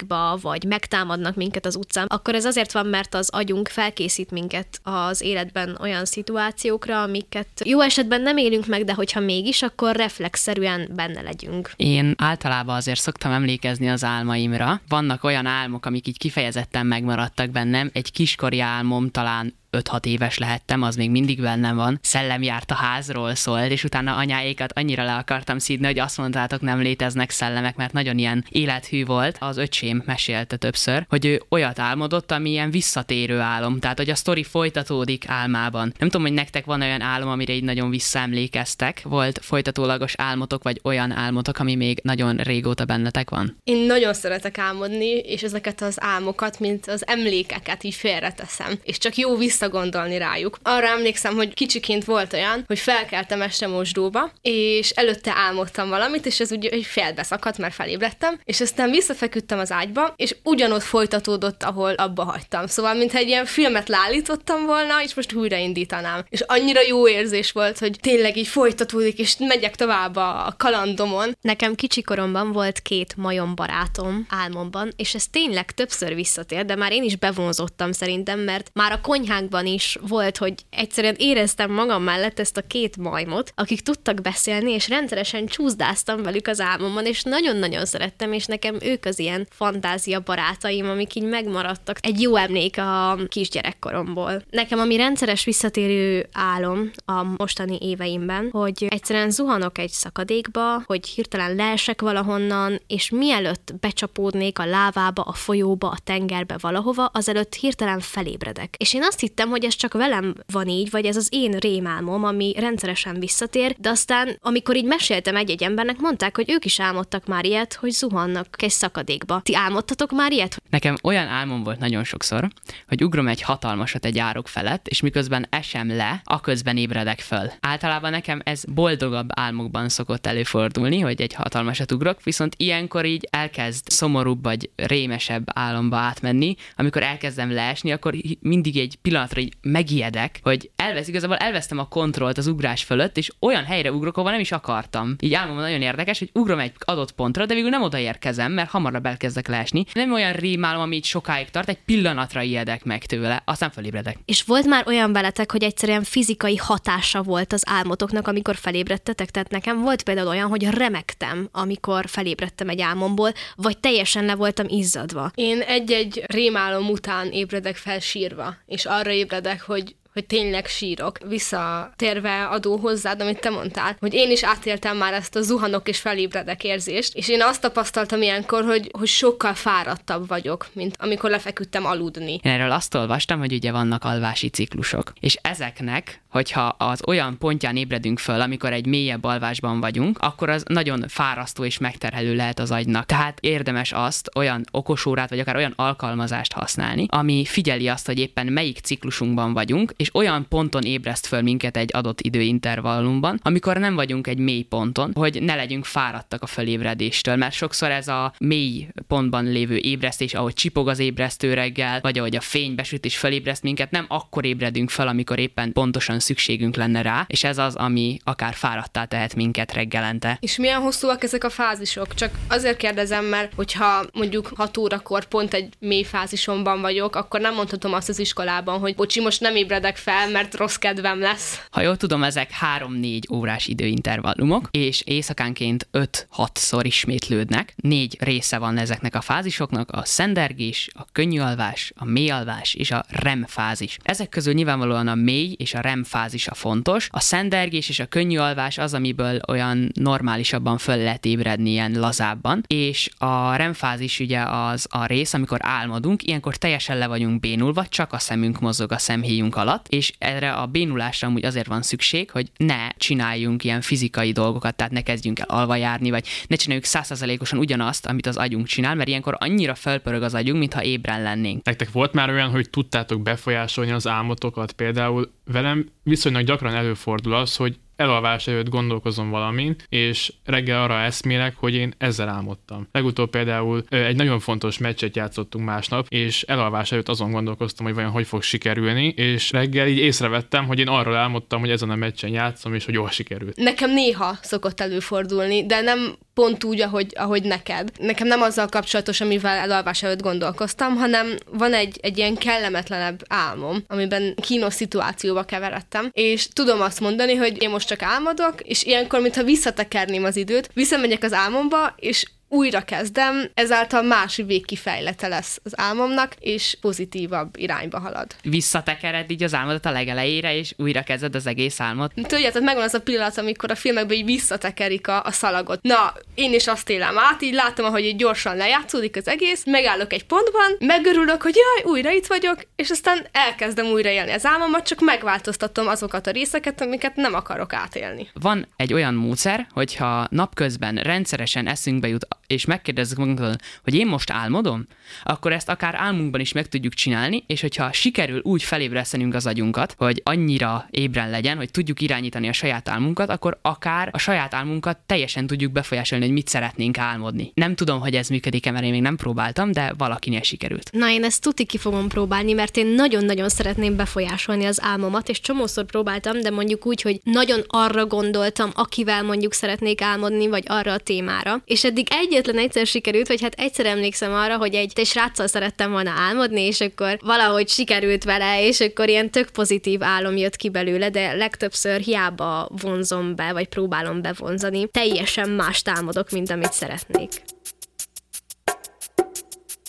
szakadékba, 0.08 0.38
vagy 0.42 0.64
megtámadnak 0.64 1.36
minket 1.36 1.66
az 1.66 1.76
utcán, 1.76 2.06
akkor 2.08 2.36
ez 2.36 2.46
azért 2.46 2.72
van, 2.72 2.86
mert 2.86 3.14
az 3.14 3.30
agyunk 3.30 3.68
felkészít 3.68 4.32
minket 4.32 4.80
az 4.84 5.22
életben 5.22 5.78
olyan 5.82 6.06
szituációkra, 6.06 7.02
amiket 7.02 7.48
jó 7.66 7.82
esetben 7.82 8.22
nem 8.22 8.38
élünk 8.38 8.66
meg, 8.66 8.84
de 8.84 8.94
hogyha 8.94 9.20
mégis, 9.20 9.62
akkor 9.62 9.96
reflexzerűen 9.96 10.90
benne 10.96 11.22
legyünk. 11.22 11.72
Én 11.76 12.14
általában 12.18 12.76
azért 12.76 13.00
szoktam 13.00 13.32
emlékezni 13.32 13.90
az 13.90 14.04
álmaimra. 14.04 14.82
Vannak 14.88 15.24
olyan 15.24 15.46
álmok, 15.46 15.86
amik 15.86 16.08
így 16.08 16.18
kifejezetten 16.18 16.86
megmaradtak 16.86 17.50
bennem. 17.50 17.90
Egy 17.94 18.12
kiskori 18.12 18.60
álmom 18.60 19.10
talán 19.12 19.54
5-6 19.72 20.06
éves 20.06 20.38
lehettem, 20.38 20.82
az 20.82 20.96
még 20.96 21.12
mindig 21.12 21.42
bennem 21.42 21.76
van. 21.76 22.00
Szellem 22.02 22.44
járt 22.44 22.72
a 22.72 22.76
házról 22.76 23.36
szólt, 23.36 23.72
és 23.72 23.84
utána 23.84 24.16
anyáékat 24.16 24.72
annyira 24.74 25.04
le 25.04 25.16
akartam 25.16 25.60
szídni, 25.60 25.86
hogy 25.86 26.00
azt 26.00 26.18
mondtátok, 26.18 26.62
nem 26.62 26.80
léteznek 26.80 27.30
szellemek, 27.30 27.76
mert 27.76 27.94
nagyon 27.94 28.18
ilyen 28.18 28.46
élethű 28.50 29.06
volt. 29.06 29.38
Az 29.40 29.58
öcsém 29.58 30.04
mesélte 30.06 30.56
többször, 30.56 31.06
hogy 31.10 31.26
ő 31.26 31.42
olyat 31.50 31.80
álmodott, 31.80 32.32
ami 32.32 32.50
ilyen 32.50 32.72
visszatérő 32.72 33.40
álom, 33.40 33.80
tehát 33.80 33.98
hogy 33.98 34.10
a 34.10 34.16
sztori 34.16 34.44
folytatódik 34.44 35.24
álmában. 35.28 35.94
Nem 35.98 36.10
tudom, 36.10 36.26
hogy 36.26 36.36
nektek 36.36 36.66
van 36.66 36.82
olyan 36.82 37.02
álom, 37.02 37.30
amire 37.30 37.54
így 37.54 37.64
nagyon 37.64 37.90
visszaemlékeztek, 37.90 39.02
volt 39.04 39.40
folytatólagos 39.44 40.14
álmotok, 40.18 40.64
vagy 40.64 40.80
olyan 40.84 41.12
álmotok, 41.12 41.60
ami 41.60 41.76
még 41.76 42.00
nagyon 42.04 42.36
régóta 42.36 42.86
bennetek 42.86 43.30
van? 43.30 43.58
Én 43.64 43.86
nagyon 43.86 44.14
szeretek 44.14 44.58
álmodni, 44.58 45.10
és 45.10 45.44
ezeket 45.44 45.82
az 45.82 45.98
álmokat, 46.00 46.60
mint 46.60 46.88
az 46.88 47.08
emlékeket 47.08 47.84
így 47.84 47.96
félreteszem. 47.96 48.80
És 48.84 48.98
csak 48.98 49.16
jó 49.16 49.36
visszagondolni 49.58 50.18
rájuk. 50.18 50.58
Arra 50.64 50.88
emlékszem, 50.88 51.36
hogy 51.36 51.54
kicsiként 51.54 52.06
volt 52.06 52.34
olyan, 52.34 52.64
hogy 52.68 52.80
felkeltem 52.80 53.42
este 53.42 53.68
mosdóba, 53.68 54.32
és 54.42 54.90
előtte 54.90 55.32
álmodtam 55.36 55.90
valamit, 55.90 56.26
és 56.26 56.40
ez 56.40 56.52
ugye 56.52 56.70
egy 56.70 56.86
félbe 56.86 57.24
szakadt, 57.24 57.58
mert 57.58 57.74
felébredtem, 57.74 58.40
és 58.44 58.62
aztán 58.62 58.90
visszafeküdtem 58.90 59.60
az 59.60 59.72
ágyba, 59.72 60.14
és 60.16 60.36
ugyanott 60.44 60.82
folytatódott, 60.82 61.64
ahol 61.64 61.94
abba 61.94 62.24
hagytam. 62.24 62.68
Szóval, 62.68 62.94
mintha 62.94 63.18
egy 63.18 63.28
ilyen 63.28 63.46
filmet 63.46 63.90
leállítottam 63.90 64.66
volna, 64.66 65.04
és 65.04 65.14
most 65.14 65.34
újraindítanám. 65.34 66.26
És 66.30 66.44
annyira 66.48 66.82
jó 66.88 67.08
érzés 67.08 67.52
volt, 67.52 67.80
hogy 67.80 67.98
tényleg 68.02 68.38
így 68.38 68.48
folytatódik, 68.48 69.20
és 69.20 69.36
megyek 69.40 69.76
tovább 69.76 70.16
a 70.16 70.54
kalandomon. 70.58 71.38
Nekem 71.42 71.76
kicsikoromban 71.76 72.52
volt 72.52 72.80
két 72.80 73.16
majom 73.16 73.56
barátom 73.56 74.26
álmomban, 74.30 74.94
és 74.96 75.16
ez 75.16 75.28
tényleg 75.28 75.72
többször 75.72 76.16
visszatér, 76.16 76.66
de 76.66 76.76
már 76.76 76.92
én 76.92 77.04
is 77.04 77.16
bevonzottam 77.16 77.92
szerintem, 77.92 78.40
mert 78.40 78.70
már 78.74 78.92
a 78.92 79.02
konyhánkban 79.48 79.66
is 79.74 79.98
volt, 80.08 80.38
hogy 80.38 80.54
egyszerűen 80.70 81.16
éreztem 81.18 81.72
magam 81.72 82.04
mellett 82.04 82.40
ezt 82.40 82.58
a 82.58 82.68
két 82.68 82.98
majmot, 82.98 83.52
akik 83.56 83.82
tudtak 83.82 84.22
beszélni, 84.22 84.72
és 84.72 84.90
rendszeresen 84.90 85.46
csúszdáztam 85.46 86.24
velük 86.24 86.48
az 86.48 86.60
álmomban, 86.60 87.06
és 87.06 87.24
nagyon-nagyon 87.24 87.86
szerettem, 87.86 88.34
és 88.34 88.46
nekem 88.46 88.78
ők 88.82 89.06
az 89.06 89.20
ilyen 89.20 89.48
fantázia 89.50 90.20
barátaim, 90.20 90.90
amik 90.90 91.16
így 91.16 91.24
megmaradtak. 91.24 91.98
Egy 92.02 92.22
jó 92.22 92.36
emlék 92.36 92.78
a 92.78 93.18
kisgyerekkoromból. 93.28 94.44
Nekem 94.50 94.80
ami 94.80 94.96
rendszeres 94.96 95.44
visszatérő 95.44 96.30
álom 96.32 96.92
a 97.06 97.24
mostani 97.24 97.78
éveimben, 97.82 98.50
hogy 98.52 98.86
egyszerűen 98.90 99.30
zuhanok 99.32 99.78
egy 99.78 99.90
szakadékba, 99.90 100.82
hogy 100.86 101.08
hirtelen 101.08 101.56
leesek 101.56 102.02
valahonnan, 102.02 102.82
és 102.88 103.10
mielőtt 103.10 103.74
becsapódnék 103.80 104.60
a 104.60 104.66
lávába, 104.66 105.22
a 105.22 105.34
folyóba, 105.34 105.90
a 105.90 105.98
tengerbe 106.04 106.56
valahova, 106.60 107.06
azelőtt 107.06 107.54
hirtelen 107.54 108.00
felébredek. 108.00 108.76
És 108.78 108.94
én 108.94 109.04
azt 109.04 109.20
hittem, 109.20 109.37
hogy 109.46 109.66
ez 109.66 109.76
csak 109.76 109.94
velem 109.94 110.34
van 110.52 110.68
így, 110.68 110.90
vagy 110.90 111.06
ez 111.06 111.16
az 111.16 111.28
én 111.32 111.52
rémálmom, 111.52 112.24
ami 112.24 112.54
rendszeresen 112.58 113.20
visszatér, 113.20 113.76
de 113.80 113.90
aztán, 113.90 114.38
amikor 114.42 114.76
így 114.76 114.86
meséltem 114.86 115.36
egy-egy 115.36 115.64
embernek, 115.64 115.98
mondták, 116.00 116.36
hogy 116.36 116.52
ők 116.52 116.66
is 116.66 116.80
álmodtak 116.80 117.26
már 117.28 117.46
ilyet, 117.46 117.74
hogy 117.74 117.92
zuhannak 117.92 118.48
egy 118.58 118.70
szakadékba. 118.70 119.42
Ti 119.44 119.56
álmodtatok 119.56 120.12
már 120.12 120.32
ilyet? 120.32 120.62
Nekem 120.70 120.96
olyan 121.04 121.28
álmom 121.28 121.64
volt 121.64 121.80
nagyon 121.80 122.04
sokszor, 122.04 122.48
hogy 122.88 123.04
ugrom 123.04 123.28
egy 123.28 123.42
hatalmasat 123.42 124.06
egy 124.06 124.20
árok 124.20 124.48
felett, 124.48 124.88
és 124.88 125.02
miközben 125.02 125.48
esem 125.50 125.96
le, 125.96 126.22
aközben 126.24 126.78
ébredek 126.78 127.20
föl. 127.20 127.52
Általában 127.60 128.12
nekem 128.12 128.42
ez 128.44 128.64
boldogabb 128.74 129.30
álmokban 129.34 129.90
szokott 129.90 130.28
előfordulni, 130.28 131.00
hogy 131.00 131.22
egy 131.22 131.34
hatalmasat 131.34 131.92
ugrok, 131.92 132.24
viszont 132.24 132.56
ilyenkor 132.58 133.06
így 133.06 133.28
elkezd 133.32 133.90
szomorúbb 133.90 134.44
vagy 134.44 134.70
rémesebb 134.76 135.44
álomba 135.54 135.98
átmenni, 135.98 136.56
amikor 136.76 137.04
elkezdem 137.04 137.52
leesni, 137.52 137.92
akkor 137.92 138.14
mindig 138.40 138.78
egy 138.78 138.98
pillanatra 139.28 139.42
így 139.42 139.72
megijedek, 139.72 140.40
hogy 140.44 140.70
elvesz, 140.76 141.08
igazából 141.08 141.38
elvesztem 141.38 141.78
a 141.78 141.88
kontrollt 141.88 142.38
az 142.38 142.48
ugrás 142.48 142.84
fölött, 142.84 143.18
és 143.18 143.32
olyan 143.40 143.64
helyre 143.64 143.92
ugrok, 143.92 144.18
ahol 144.18 144.32
nem 144.32 144.40
is 144.40 144.52
akartam. 144.52 145.16
Így 145.20 145.34
álmomban 145.34 145.64
nagyon 145.64 145.82
érdekes, 145.82 146.20
hogy 146.20 146.30
ugrom 146.34 146.60
egy 146.60 146.74
adott 146.80 147.12
pontra, 147.12 147.46
de 147.46 147.54
végül 147.54 147.70
nem 147.70 147.82
odaérkezem, 147.82 148.52
mert 148.52 148.70
hamarabb 148.70 149.06
elkezdek 149.06 149.48
leesni. 149.48 149.86
Nem 149.94 150.14
olyan 150.14 150.34
rémálom, 150.34 150.82
ami 150.82 150.96
így 150.96 151.06
sokáig 151.06 151.50
tart, 151.50 151.70
egy 151.70 151.84
pillanatra 151.86 152.42
ijedek 152.42 152.84
meg 152.84 153.06
tőle, 153.06 153.42
aztán 153.46 153.72
felébredek. 153.72 154.18
És 154.26 154.44
volt 154.44 154.66
már 154.66 154.88
olyan 154.88 155.14
veletek, 155.14 155.52
hogy 155.52 155.64
egyszerűen 155.64 156.04
fizikai 156.04 156.56
hatása 156.58 157.22
volt 157.22 157.54
az 157.54 157.64
álmotoknak, 157.66 158.28
amikor 158.28 158.56
felébredtetek? 158.56 159.30
Tehát 159.30 159.50
nekem 159.50 159.82
volt 159.82 160.04
például 160.04 160.28
olyan, 160.28 160.50
hogy 160.50 160.64
remektem, 160.70 161.50
amikor 161.52 162.08
felébredtem 162.08 162.70
egy 162.70 162.82
álmomból, 162.82 163.32
vagy 163.56 163.78
teljesen 163.78 164.26
le 164.26 164.36
voltam 164.36 164.66
izzadva. 164.70 165.32
Én 165.36 165.60
egy-egy 165.60 166.24
rémálom 166.26 166.90
után 166.90 167.32
ébredek 167.32 167.76
fel 167.76 168.00
sírva, 168.00 168.56
és 168.66 168.86
arra 168.86 169.12
ébredek, 169.18 169.62
hogy 169.62 169.96
hogy 170.18 170.26
tényleg 170.26 170.66
sírok. 170.66 171.18
Visszatérve 171.28 172.46
adó 172.46 172.76
hozzád, 172.76 173.22
amit 173.22 173.40
te 173.40 173.50
mondtál, 173.50 173.96
hogy 174.00 174.14
én 174.14 174.32
is 174.32 174.44
átéltem 174.44 174.98
már 174.98 175.14
ezt 175.14 175.36
a 175.36 175.42
zuhanok 175.42 175.88
és 175.88 176.00
felébredek 176.00 176.64
érzést, 176.64 177.16
és 177.16 177.28
én 177.28 177.42
azt 177.42 177.62
tapasztaltam 177.62 178.22
ilyenkor, 178.22 178.64
hogy, 178.64 178.90
hogy 178.98 179.08
sokkal 179.08 179.54
fáradtabb 179.54 180.28
vagyok, 180.28 180.68
mint 180.74 180.96
amikor 181.00 181.30
lefeküdtem 181.30 181.86
aludni. 181.86 182.40
Én 182.44 182.52
erről 182.52 182.72
azt 182.72 182.96
olvastam, 182.96 183.40
hogy 183.40 183.54
ugye 183.54 183.72
vannak 183.72 184.04
alvási 184.04 184.50
ciklusok, 184.50 185.14
és 185.20 185.38
ezeknek 185.42 186.22
hogyha 186.38 186.76
az 186.78 187.02
olyan 187.08 187.38
pontján 187.38 187.76
ébredünk 187.76 188.20
föl, 188.20 188.42
amikor 188.42 188.74
egy 188.74 188.86
mélyebb 188.86 189.24
alvásban 189.24 189.80
vagyunk, 189.80 190.18
akkor 190.20 190.50
az 190.50 190.64
nagyon 190.68 191.06
fárasztó 191.08 191.66
és 191.66 191.78
megterhelő 191.78 192.36
lehet 192.36 192.60
az 192.60 192.72
agynak. 192.72 193.06
Tehát 193.06 193.40
érdemes 193.40 193.92
azt 193.92 194.30
olyan 194.36 194.66
okosórát, 194.72 195.30
vagy 195.30 195.40
akár 195.40 195.56
olyan 195.56 195.74
alkalmazást 195.76 196.54
használni, 196.54 197.06
ami 197.08 197.46
figyeli 197.46 197.88
azt, 197.88 198.06
hogy 198.06 198.20
éppen 198.20 198.48
melyik 198.48 198.80
ciklusunkban 198.80 199.54
vagyunk, 199.54 199.94
és 199.96 200.07
olyan 200.14 200.46
ponton 200.50 200.84
ébreszt 200.84 201.28
föl 201.28 201.42
minket 201.42 201.78
egy 201.78 201.90
adott 201.94 202.22
időintervallumban, 202.22 203.40
amikor 203.44 203.78
nem 203.78 203.96
vagyunk 203.96 204.28
egy 204.28 204.38
mély 204.38 204.62
ponton, 204.62 205.12
hogy 205.16 205.42
ne 205.42 205.56
legyünk 205.56 205.86
fáradtak 205.86 206.42
a 206.42 206.46
fölébredéstől, 206.46 207.36
mert 207.36 207.54
sokszor 207.54 207.92
ez 207.92 208.08
a 208.08 208.34
mély 208.40 208.88
pontban 209.08 209.46
lévő 209.46 209.78
ébresztés, 209.78 210.34
ahogy 210.34 210.54
csipog 210.54 210.88
az 210.88 211.00
ébresztő 211.00 211.54
reggel, 211.54 212.00
vagy 212.02 212.18
ahogy 212.18 212.36
a 212.36 212.42
fény 212.42 212.76
besüt 212.76 213.06
és 213.06 213.18
fölébreszt 213.18 213.64
minket, 213.64 213.92
nem 213.92 214.06
akkor 214.08 214.46
ébredünk 214.46 214.90
fel, 214.90 215.08
amikor 215.08 215.40
éppen 215.40 215.72
pontosan 215.72 216.20
szükségünk 216.20 216.76
lenne 216.76 217.02
rá, 217.02 217.26
és 217.28 217.44
ez 217.44 217.58
az, 217.58 217.76
ami 217.76 218.18
akár 218.24 218.54
fáradtá 218.54 219.06
tehet 219.06 219.36
minket 219.36 219.74
reggelente. 219.74 220.38
És 220.42 220.58
milyen 220.58 220.82
hosszúak 220.82 221.24
ezek 221.24 221.44
a 221.44 221.50
fázisok? 221.50 222.14
Csak 222.14 222.32
azért 222.50 222.78
kérdezem, 222.78 223.26
mert 223.26 223.54
hogyha 223.56 224.06
mondjuk 224.14 224.52
6 224.56 224.78
órakor 224.78 225.26
pont 225.26 225.54
egy 225.54 225.74
mély 225.80 226.04
fázisomban 226.04 226.82
vagyok, 226.82 227.16
akkor 227.16 227.40
nem 227.40 227.54
mondhatom 227.54 227.94
azt 227.94 228.10
az 228.10 228.20
iskolában, 228.20 228.80
hogy 228.80 228.96
bocsi, 228.96 229.22
most 229.22 229.42
nem 229.42 229.56
ébredek 229.56 229.97
fel, 229.98 230.30
mert 230.30 230.56
rossz 230.56 230.76
kedvem 230.76 231.20
lesz. 231.20 231.62
Ha 231.70 231.82
jól 231.82 231.98
tudom, 231.98 232.24
ezek 232.24 232.50
3-4 232.80 233.32
órás 233.32 233.68
időintervallumok, 233.68 234.68
és 234.72 235.02
éjszakánként 235.06 235.88
5-6-szor 235.94 236.82
ismétlődnek. 236.82 237.74
Négy 237.76 238.18
része 238.20 238.58
van 238.58 238.78
ezeknek 238.78 239.16
a 239.16 239.22
fázisoknak, 239.22 239.92
a 239.92 240.06
szendergés, 240.06 240.90
a 240.94 241.06
könnyű 241.12 241.40
alvás, 241.40 241.92
a 241.96 242.06
mély 242.06 242.30
alvás 242.30 242.74
és 242.74 242.92
a 242.92 243.06
REM 243.10 243.46
fázis. 243.48 243.98
Ezek 244.04 244.30
közül 244.30 244.54
nyilvánvalóan 244.54 245.08
a 245.08 245.16
mély 245.16 245.56
és 245.58 245.74
a 245.74 245.80
REM 245.80 246.04
fázisa 246.04 246.54
fontos. 246.54 247.08
A 247.12 247.20
szendergés 247.20 247.90
és 247.90 248.00
a 248.00 248.06
könnyű 248.06 248.38
alvás 248.38 248.78
az, 248.78 248.94
amiből 248.94 249.40
olyan 249.48 249.92
normálisabban 249.94 250.78
föl 250.78 250.98
lehet 250.98 251.26
ébredni 251.26 251.70
ilyen 251.70 252.00
lazábban, 252.00 252.64
és 252.68 253.10
a 253.18 253.56
REM 253.56 253.74
fázis 253.74 254.20
ugye 254.20 254.42
az 254.42 254.88
a 254.90 255.06
rész, 255.06 255.34
amikor 255.34 255.60
álmodunk, 255.62 256.24
ilyenkor 256.24 256.56
teljesen 256.56 256.98
le 256.98 257.08
vagyunk 257.08 257.40
bénulva, 257.40 257.86
csak 257.88 258.14
a 258.14 258.20
szemünk 258.20 258.60
mozog 258.60 258.92
a 258.92 258.98
szemhéjunk 258.98 259.56
alatt, 259.56 259.86
és 259.90 260.14
erre 260.18 260.54
a 260.54 260.66
bénulásra 260.66 261.28
amúgy 261.28 261.46
azért 261.46 261.68
van 261.68 261.82
szükség, 261.82 262.32
hogy 262.32 262.52
ne 262.58 262.90
csináljunk 262.98 263.64
ilyen 263.64 263.82
fizikai 263.82 264.32
dolgokat, 264.32 264.76
tehát 264.76 264.92
ne 264.92 265.02
kezdjünk 265.02 265.40
el 265.40 265.46
alva 265.50 265.76
járni, 265.76 266.10
vagy 266.10 266.28
ne 266.48 266.56
csináljuk 266.56 266.86
százszerzalékosan 266.86 267.60
ugyanazt, 267.60 268.06
amit 268.06 268.28
az 268.28 268.38
agyunk 268.38 268.68
csinál, 268.68 268.96
mert 268.96 269.10
ilyenkor 269.10 269.36
annyira 269.40 269.76
felpörög 269.76 270.24
az 270.24 270.34
agyunk, 270.34 270.60
mintha 270.60 270.84
ébren 270.84 271.22
lennénk. 271.22 271.66
Nektek 271.66 271.92
volt 271.92 272.14
már 272.14 272.30
olyan, 272.30 272.50
hogy 272.50 272.70
tudtátok 272.70 273.22
befolyásolni 273.22 273.92
az 273.92 274.08
álmotokat? 274.08 274.72
Például 274.72 275.32
velem 275.46 275.90
viszonylag 276.04 276.44
gyakran 276.44 276.76
előfordul 276.76 277.34
az, 277.34 277.56
hogy 277.56 277.80
elalvás 277.98 278.48
előtt 278.48 278.70
gondolkozom 278.70 279.30
valamin, 279.30 279.76
és 279.90 280.34
reggel 280.46 280.84
arra 280.84 281.00
eszmélek, 281.00 281.56
hogy 281.56 281.74
én 281.74 281.94
ezzel 281.98 282.30
álmodtam. 282.30 282.88
Legutóbb 282.92 283.30
például 283.30 283.84
egy 283.90 284.16
nagyon 284.16 284.40
fontos 284.40 284.78
meccset 284.78 285.16
játszottunk 285.16 285.66
másnap, 285.66 286.06
és 286.10 286.42
elalvás 286.42 286.92
előtt 286.92 287.10
azon 287.10 287.32
gondolkoztam, 287.32 287.86
hogy 287.86 287.96
vajon 287.96 288.12
hogy 288.12 288.28
fog 288.28 288.42
sikerülni, 288.42 289.08
és 289.08 289.52
reggel 289.52 289.88
így 289.88 289.98
észrevettem, 289.98 290.66
hogy 290.66 290.80
én 290.80 290.88
arról 290.88 291.16
álmodtam, 291.16 291.60
hogy 291.60 291.70
ezen 291.70 291.90
a 291.90 291.96
meccsen 291.96 292.30
játszom, 292.30 292.74
és 292.74 292.86
hogy 292.86 292.94
jól 292.94 293.10
sikerült. 293.10 293.56
Nekem 293.56 293.94
néha 293.94 294.38
szokott 294.42 294.82
előfordulni, 294.82 295.66
de 295.66 295.82
nem 295.82 296.16
pont 296.34 296.64
úgy, 296.64 296.82
ahogy, 296.82 297.14
ahogy 297.16 297.44
neked. 297.44 297.92
Nekem 298.00 298.28
nem 298.28 298.42
azzal 298.42 298.68
kapcsolatos, 298.68 299.22
amivel 299.22 299.58
elalvás 299.58 300.04
előtt 300.04 300.22
gondolkoztam, 300.22 300.96
hanem 300.96 301.28
van 301.52 301.74
egy, 301.74 301.98
egy 302.02 302.18
ilyen 302.18 302.36
kellemetlenebb 302.36 303.24
álmom, 303.28 303.84
amiben 303.88 304.36
kínos 304.42 304.74
szituációba 304.74 305.44
keveredtem, 305.44 306.10
és 306.12 306.48
tudom 306.48 306.82
azt 306.82 307.00
mondani, 307.00 307.36
hogy 307.36 307.62
én 307.62 307.70
most 307.70 307.87
csak 307.88 308.02
álmodok, 308.02 308.62
és 308.62 308.84
ilyenkor, 308.84 309.20
mintha 309.20 309.44
visszatekerném 309.44 310.24
az 310.24 310.36
időt, 310.36 310.70
visszamegyek 310.74 311.24
az 311.24 311.34
álmomba, 311.34 311.94
és 311.98 312.26
újra 312.50 312.82
kezdem, 312.82 313.50
ezáltal 313.54 314.02
más 314.02 314.36
végkifejlete 314.46 315.28
lesz 315.28 315.60
az 315.64 315.74
álmomnak, 315.76 316.34
és 316.40 316.78
pozitívabb 316.82 317.58
irányba 317.58 318.00
halad. 318.00 318.36
Visszatekered 318.42 319.32
így 319.32 319.44
az 319.44 319.54
álmodat 319.54 319.86
a 319.86 319.92
legelejére, 319.92 320.56
és 320.56 320.74
újra 320.78 321.02
kezded 321.02 321.36
az 321.36 321.48
egész 321.48 321.80
álmot. 321.80 322.14
Tudjátok, 322.16 322.64
megvan 322.64 322.84
az 322.84 322.94
a 322.94 323.02
pillanat, 323.02 323.38
amikor 323.38 323.72
a 323.72 323.76
filmekben 323.76 324.18
így 324.18 324.26
visszatekerik 324.26 325.08
a, 325.08 325.24
a 325.24 325.32
szalagot. 325.32 325.82
Na, 325.82 326.14
én 326.36 326.54
is 326.54 326.68
azt 326.68 326.90
élem 326.90 327.18
át, 327.18 327.42
így 327.42 327.54
látom, 327.54 327.86
ahogy 327.86 328.04
így 328.04 328.16
gyorsan 328.16 328.56
lejátszódik 328.56 329.16
az 329.16 329.28
egész, 329.28 329.66
megállok 329.66 330.14
egy 330.14 330.26
pontban, 330.26 330.76
megörülök, 330.80 331.42
hogy 331.42 331.56
jaj, 331.56 331.92
újra 331.94 332.12
itt 332.12 332.28
vagyok, 332.28 332.60
és 332.76 332.90
aztán 332.90 333.28
elkezdem 333.32 333.86
újra 333.86 334.10
élni 334.10 334.32
az 334.32 334.46
álmomat, 334.46 334.88
csak 334.88 335.00
megváltoztatom 335.02 335.88
azokat 335.88 336.28
a 336.28 336.32
részeket, 336.32 336.82
amiket 336.82 337.16
nem 337.16 337.34
akarok 337.34 337.74
átélni. 337.74 338.30
Van 338.34 338.68
egy 338.76 338.94
olyan 338.94 339.14
módszer, 339.14 339.68
hogyha 339.72 340.28
napközben 340.30 340.96
rendszeresen 340.96 341.68
eszünkbe 341.68 342.08
jut 342.08 342.28
és 342.48 342.66
megkérdezzük 342.66 343.18
magunktól, 343.18 343.56
hogy 343.84 343.96
én 343.96 344.08
most 344.08 344.32
álmodom, 344.32 344.86
akkor 345.24 345.52
ezt 345.52 345.70
akár 345.70 345.96
álmunkban 345.96 346.42
is 346.42 346.52
meg 346.52 346.68
tudjuk 346.68 346.94
csinálni, 346.94 347.44
és 347.48 347.62
hogyha 347.62 347.94
sikerül 347.94 348.42
úgy 348.44 348.64
felébresztenünk 348.64 349.34
az 349.34 349.46
agyunkat, 349.46 349.96
hogy 349.98 350.22
annyira 350.24 350.88
ébren 350.90 351.30
legyen, 351.30 351.58
hogy 351.58 351.72
tudjuk 351.72 352.02
irányítani 352.02 352.48
a 352.48 352.54
saját 352.54 352.90
álmunkat, 352.90 353.30
akkor 353.30 353.58
akár 353.62 354.10
a 354.12 354.18
saját 354.18 354.54
álmunkat 354.54 354.98
teljesen 355.06 355.48
tudjuk 355.48 355.72
befolyásolni, 355.72 356.26
hogy 356.26 356.34
mit 356.34 356.48
szeretnénk 356.48 356.98
álmodni. 356.98 357.52
Nem 357.54 357.76
tudom, 357.76 358.00
hogy 358.00 358.16
ez 358.16 358.28
működik-e, 358.28 358.72
mert 358.72 358.86
én 358.86 358.92
még 358.92 359.02
nem 359.02 359.16
próbáltam, 359.16 359.72
de 359.72 359.94
valakinél 359.98 360.42
sikerült. 360.42 360.90
Na, 360.92 361.10
én 361.10 361.24
ezt 361.24 361.42
tuti 361.42 361.66
ki 361.66 361.78
fogom 361.78 362.08
próbálni, 362.08 362.54
mert 362.54 362.78
én 362.78 362.88
nagyon-nagyon 362.88 363.50
szeretném 363.50 363.96
befolyásolni 363.96 364.66
az 364.66 364.82
álmomat, 364.82 365.30
és 365.30 365.40
csomószor 365.40 365.86
próbáltam, 365.86 366.42
de 366.42 366.50
mondjuk 366.50 366.86
úgy, 366.86 367.02
hogy 367.02 367.20
nagyon 367.24 367.64
arra 367.68 368.06
gondoltam, 368.06 368.72
akivel 368.74 369.24
mondjuk 369.24 369.54
szeretnék 369.54 370.02
álmodni, 370.02 370.48
vagy 370.48 370.64
arra 370.68 370.94
a 370.94 370.98
témára. 370.98 371.62
És 371.66 371.84
eddig 371.84 372.08
egyetlen 372.38 372.64
egyszer 372.64 372.86
sikerült, 372.86 373.28
vagy 373.28 373.42
hát 373.42 373.54
egyszer 373.58 373.86
emlékszem 373.86 374.34
arra, 374.34 374.58
hogy 374.58 374.74
egy, 374.74 374.92
egy 374.96 375.06
sráccal 375.06 375.48
szerettem 375.48 375.92
volna 375.92 376.10
álmodni, 376.10 376.62
és 376.62 376.82
akkor 376.82 377.20
valahogy 377.22 377.68
sikerült 377.68 378.24
vele, 378.24 378.68
és 378.68 378.80
akkor 378.80 379.10
ilyen 379.10 379.32
tök 379.32 379.50
pozitív 379.50 380.04
álom 380.04 380.38
jött 380.38 380.56
ki 380.56 380.70
belőle, 380.70 381.10
de 381.10 381.34
legtöbbször 381.34 382.00
hiába 382.00 382.70
vonzom 382.82 383.36
be, 383.36 383.54
vagy 383.54 383.68
próbálom 383.68 384.22
bevonzani. 384.22 384.88
Teljesen 384.88 385.50
más 385.50 385.82
álmodok, 385.86 386.30
mint 386.30 386.52
amit 386.52 386.74
szeretnék. 386.74 387.30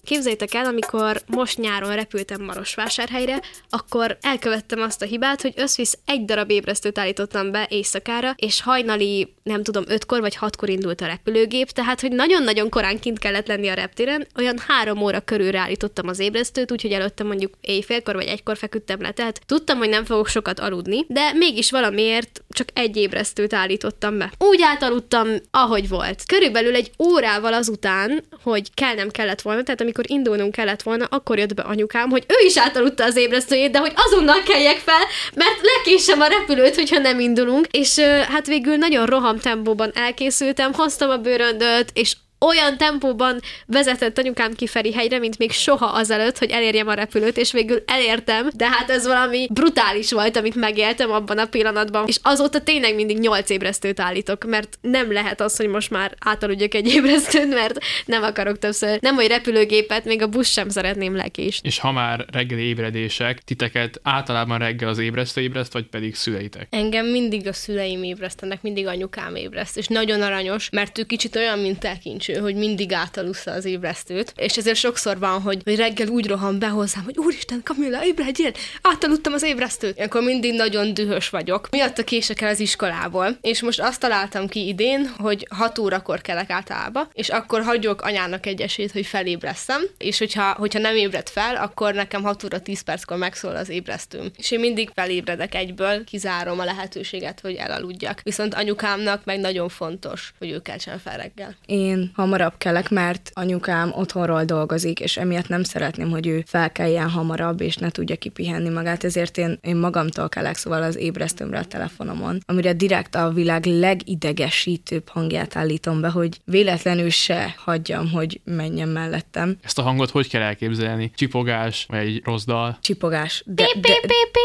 Képzeljétek 0.09 0.55
el, 0.55 0.65
amikor 0.65 1.21
most 1.27 1.59
nyáron 1.59 1.95
repültem 1.95 2.45
Marosvásárhelyre, 2.45 3.41
akkor 3.69 4.19
elkövettem 4.21 4.81
azt 4.81 5.03
a 5.03 5.05
hibát, 5.05 5.43
hogy 5.43 5.53
összvisz 5.57 5.99
egy 6.07 6.25
darab 6.25 6.51
ébresztőt 6.51 6.99
állítottam 6.99 7.51
be 7.51 7.67
éjszakára, 7.71 8.35
és 8.37 8.63
hajnali, 8.63 9.35
nem 9.43 9.63
tudom, 9.63 9.85
ötkor 9.87 10.21
vagy 10.21 10.35
hatkor 10.35 10.69
indult 10.69 11.01
a 11.01 11.07
repülőgép, 11.07 11.71
tehát 11.71 12.01
hogy 12.01 12.13
nagyon-nagyon 12.13 12.69
korán 12.69 12.99
kint 12.99 13.19
kellett 13.19 13.47
lenni 13.47 13.69
a 13.69 13.75
reptéren, 13.75 14.27
olyan 14.37 14.59
három 14.67 15.03
óra 15.03 15.21
körülre 15.21 15.59
állítottam 15.59 16.09
az 16.09 16.19
ébresztőt, 16.19 16.73
úgyhogy 16.73 16.93
előtte 16.93 17.25
mondjuk 17.25 17.55
éjfélkor 17.61 18.15
vagy 18.15 18.27
egykor 18.27 18.57
feküdtem 18.57 19.01
le, 19.01 19.11
tehát 19.11 19.41
tudtam, 19.47 19.79
hogy 19.79 19.89
nem 19.89 20.05
fogok 20.05 20.29
sokat 20.29 20.61
aludni, 20.61 21.05
de 21.09 21.33
mégis 21.33 21.71
valamiért 21.71 22.43
csak 22.49 22.69
egy 22.73 22.97
ébresztőt 22.97 23.55
állítottam 23.55 24.19
be. 24.19 24.33
Úgy 24.39 24.63
átaludtam, 24.63 25.29
ahogy 25.51 25.89
volt. 25.89 26.23
Körülbelül 26.27 26.75
egy 26.75 26.91
órával 26.99 27.53
azután, 27.53 28.25
hogy 28.43 28.75
kell 28.75 28.95
nem 28.95 29.09
kellett 29.09 29.43
volna, 29.43 29.63
tehát 29.63 29.81
amikor 29.81 29.98
amikor 29.99 30.17
indulnunk 30.17 30.55
kellett 30.55 30.83
volna, 30.83 31.05
akkor 31.05 31.39
jött 31.39 31.55
be 31.55 31.63
anyukám, 31.63 32.11
hogy 32.11 32.25
ő 32.29 32.47
is 32.47 32.59
átaludta 32.59 33.05
az 33.05 33.17
ébresztőjét, 33.17 33.71
de 33.71 33.79
hogy 33.79 33.93
azonnal 33.95 34.43
keljek 34.43 34.77
fel, 34.77 35.03
mert 35.35 35.61
lekésem 35.63 36.21
a 36.21 36.27
repülőt, 36.27 36.75
hogyha 36.75 36.99
nem 36.99 37.21
indulunk. 37.21 37.67
És 37.71 37.99
hát 38.29 38.47
végül 38.47 38.77
nagyon 38.77 39.07
roham 39.07 39.39
tempóban 39.39 39.91
elkészültem, 39.95 40.73
hoztam 40.73 41.11
a 41.11 41.17
bőröndöt, 41.17 41.91
és 41.93 42.17
olyan 42.41 42.77
tempóban 42.77 43.41
vezetett 43.67 44.19
anyukám 44.19 44.53
ki 44.53 44.69
hegyre, 44.95 45.19
mint 45.19 45.39
még 45.39 45.51
soha 45.51 45.87
azelőtt, 45.87 46.39
hogy 46.39 46.51
elérjem 46.51 46.89
a 46.89 46.95
repülőt, 46.95 47.37
és 47.37 47.53
végül 47.53 47.83
elértem, 47.87 48.49
de 48.57 48.69
hát 48.69 48.91
ez 48.91 49.07
valami 49.07 49.49
brutális 49.51 50.13
volt, 50.13 50.37
amit 50.37 50.55
megéltem 50.55 51.11
abban 51.11 51.39
a 51.39 51.47
pillanatban, 51.47 52.07
és 52.07 52.19
azóta 52.23 52.61
tényleg 52.61 52.95
mindig 52.95 53.19
nyolc 53.19 53.51
ébresztőt 53.51 54.01
állítok, 54.01 54.45
mert 54.45 54.79
nem 54.81 55.13
lehet 55.13 55.41
az, 55.41 55.57
hogy 55.57 55.69
most 55.69 55.91
már 55.91 56.15
átaludjak 56.19 56.75
egy 56.75 56.89
ébresztőn, 56.89 57.49
mert 57.49 57.79
nem 58.07 58.23
akarok 58.23 58.59
többször, 58.59 58.99
nem 59.01 59.15
hogy 59.15 59.27
repülőgépet, 59.27 60.05
még 60.05 60.23
a 60.23 60.27
busz 60.27 60.51
sem 60.51 60.69
szeretném 60.69 61.17
lekés. 61.17 61.61
És 61.63 61.79
ha 61.79 61.93
már 61.93 62.25
reggeli 62.33 62.63
ébredések, 62.63 63.43
titeket 63.43 64.01
általában 64.03 64.59
reggel 64.59 64.89
az 64.89 64.99
ébresztő 64.99 65.41
ébreszt, 65.41 65.73
vagy 65.73 65.87
pedig 65.87 66.15
szüleitek? 66.15 66.67
Engem 66.71 67.07
mindig 67.07 67.47
a 67.47 67.53
szüleim 67.53 68.03
ébresztenek, 68.03 68.63
mindig 68.63 68.87
anyukám 68.87 69.35
ébreszt, 69.35 69.77
és 69.77 69.87
nagyon 69.87 70.23
aranyos, 70.23 70.69
mert 70.71 70.99
ő 70.99 71.03
kicsit 71.03 71.37
olyan, 71.37 71.59
mint 71.59 71.79
tekincs 71.79 72.28
hogy 72.37 72.55
mindig 72.55 72.93
átalussza 72.93 73.51
az 73.51 73.65
ébresztőt, 73.65 74.33
és 74.37 74.57
ezért 74.57 74.77
sokszor 74.77 75.19
van, 75.19 75.41
hogy, 75.41 75.61
hogy 75.65 75.77
reggel 75.77 76.09
úgy 76.09 76.27
rohan 76.27 76.59
be 76.59 76.69
hozzám, 76.69 77.05
hogy 77.05 77.19
úristen, 77.19 77.63
Kamilla, 77.65 78.05
ébredjél, 78.05 78.53
átaludtam 78.83 79.33
az 79.33 79.43
ébresztőt. 79.43 80.01
Akkor 80.01 80.23
mindig 80.23 80.55
nagyon 80.55 80.95
dühös 80.95 81.29
vagyok. 81.29 81.69
Miatt 81.71 81.99
a 81.99 82.05
kések 82.05 82.41
el 82.41 82.49
az 82.49 82.61
iskolából. 82.61 83.39
És 83.41 83.63
most 83.63 83.81
azt 83.81 84.01
találtam 84.01 84.49
ki 84.49 84.67
idén, 84.67 85.11
hogy 85.19 85.47
6 85.51 85.79
órakor 85.79 86.21
kelek 86.21 86.51
általában, 86.51 87.09
és 87.13 87.29
akkor 87.29 87.63
hagyok 87.63 88.03
anyának 88.03 88.47
egy 88.47 88.61
esélyt, 88.61 88.93
hogy 88.93 89.07
felébreszem, 89.07 89.83
és 89.99 90.19
hogyha, 90.19 90.53
hogyha 90.53 90.79
nem 90.79 90.97
ébred 90.97 91.29
fel, 91.29 91.57
akkor 91.57 91.95
nekem 91.95 92.23
6 92.23 92.45
óra 92.45 92.61
10 92.61 92.81
perckor 92.81 93.17
megszól 93.17 93.57
az 93.57 93.69
ébresztőm. 93.69 94.31
És 94.37 94.51
én 94.51 94.61
mindig 94.61 94.91
felébredek 94.95 95.55
egyből, 95.55 96.05
kizárom 96.05 96.59
a 96.59 96.65
lehetőséget, 96.65 97.41
hogy 97.41 97.55
elaludjak. 97.55 98.21
Viszont 98.23 98.55
anyukámnak 98.55 99.25
meg 99.25 99.41
nagyon 99.41 99.69
fontos, 99.69 100.33
hogy 100.39 100.51
ő 100.51 100.63
keltsen 100.63 100.99
fel 100.99 101.17
reggel. 101.17 101.57
Én 101.67 102.13
hamarabb 102.19 102.55
kelek, 102.59 102.91
mert 102.91 103.31
anyukám 103.35 103.93
otthonról 103.95 104.45
dolgozik, 104.45 105.01
és 105.01 105.17
emiatt 105.17 105.49
nem 105.49 105.63
szeretném, 105.63 106.11
hogy 106.11 106.27
ő 106.27 106.45
felkeljen 106.47 107.11
hamarabb, 107.11 107.61
és 107.61 107.77
ne 107.77 107.91
tudja 107.91 108.17
kipihenni 108.17 108.69
magát, 108.69 109.05
ezért 109.05 109.39
én, 109.39 109.59
én 109.61 109.77
magamtól 109.77 110.29
kelek, 110.29 110.57
szóval 110.57 110.83
az 110.83 110.97
ébresztőmre 110.97 111.59
a 111.59 111.65
telefonomon, 111.65 112.39
amire 112.47 112.73
direkt 112.73 113.15
a 113.15 113.31
világ 113.31 113.65
legidegesítőbb 113.65 115.09
hangját 115.09 115.57
állítom 115.57 116.01
be, 116.01 116.09
hogy 116.09 116.41
véletlenül 116.45 117.11
se 117.11 117.55
hagyjam, 117.57 118.11
hogy 118.11 118.41
menjen 118.45 118.89
mellettem. 118.89 119.57
Ezt 119.63 119.79
a 119.79 119.83
hangot 119.83 120.11
hogy 120.11 120.29
kell 120.29 120.43
elképzelni? 120.43 121.11
Csipogás, 121.15 121.87
vagy 121.89 121.99
egy 121.99 122.23
rossz 122.25 122.45
dal? 122.45 122.79
Csipogás. 122.81 123.43
De, 123.47 123.65
de, 123.81 123.93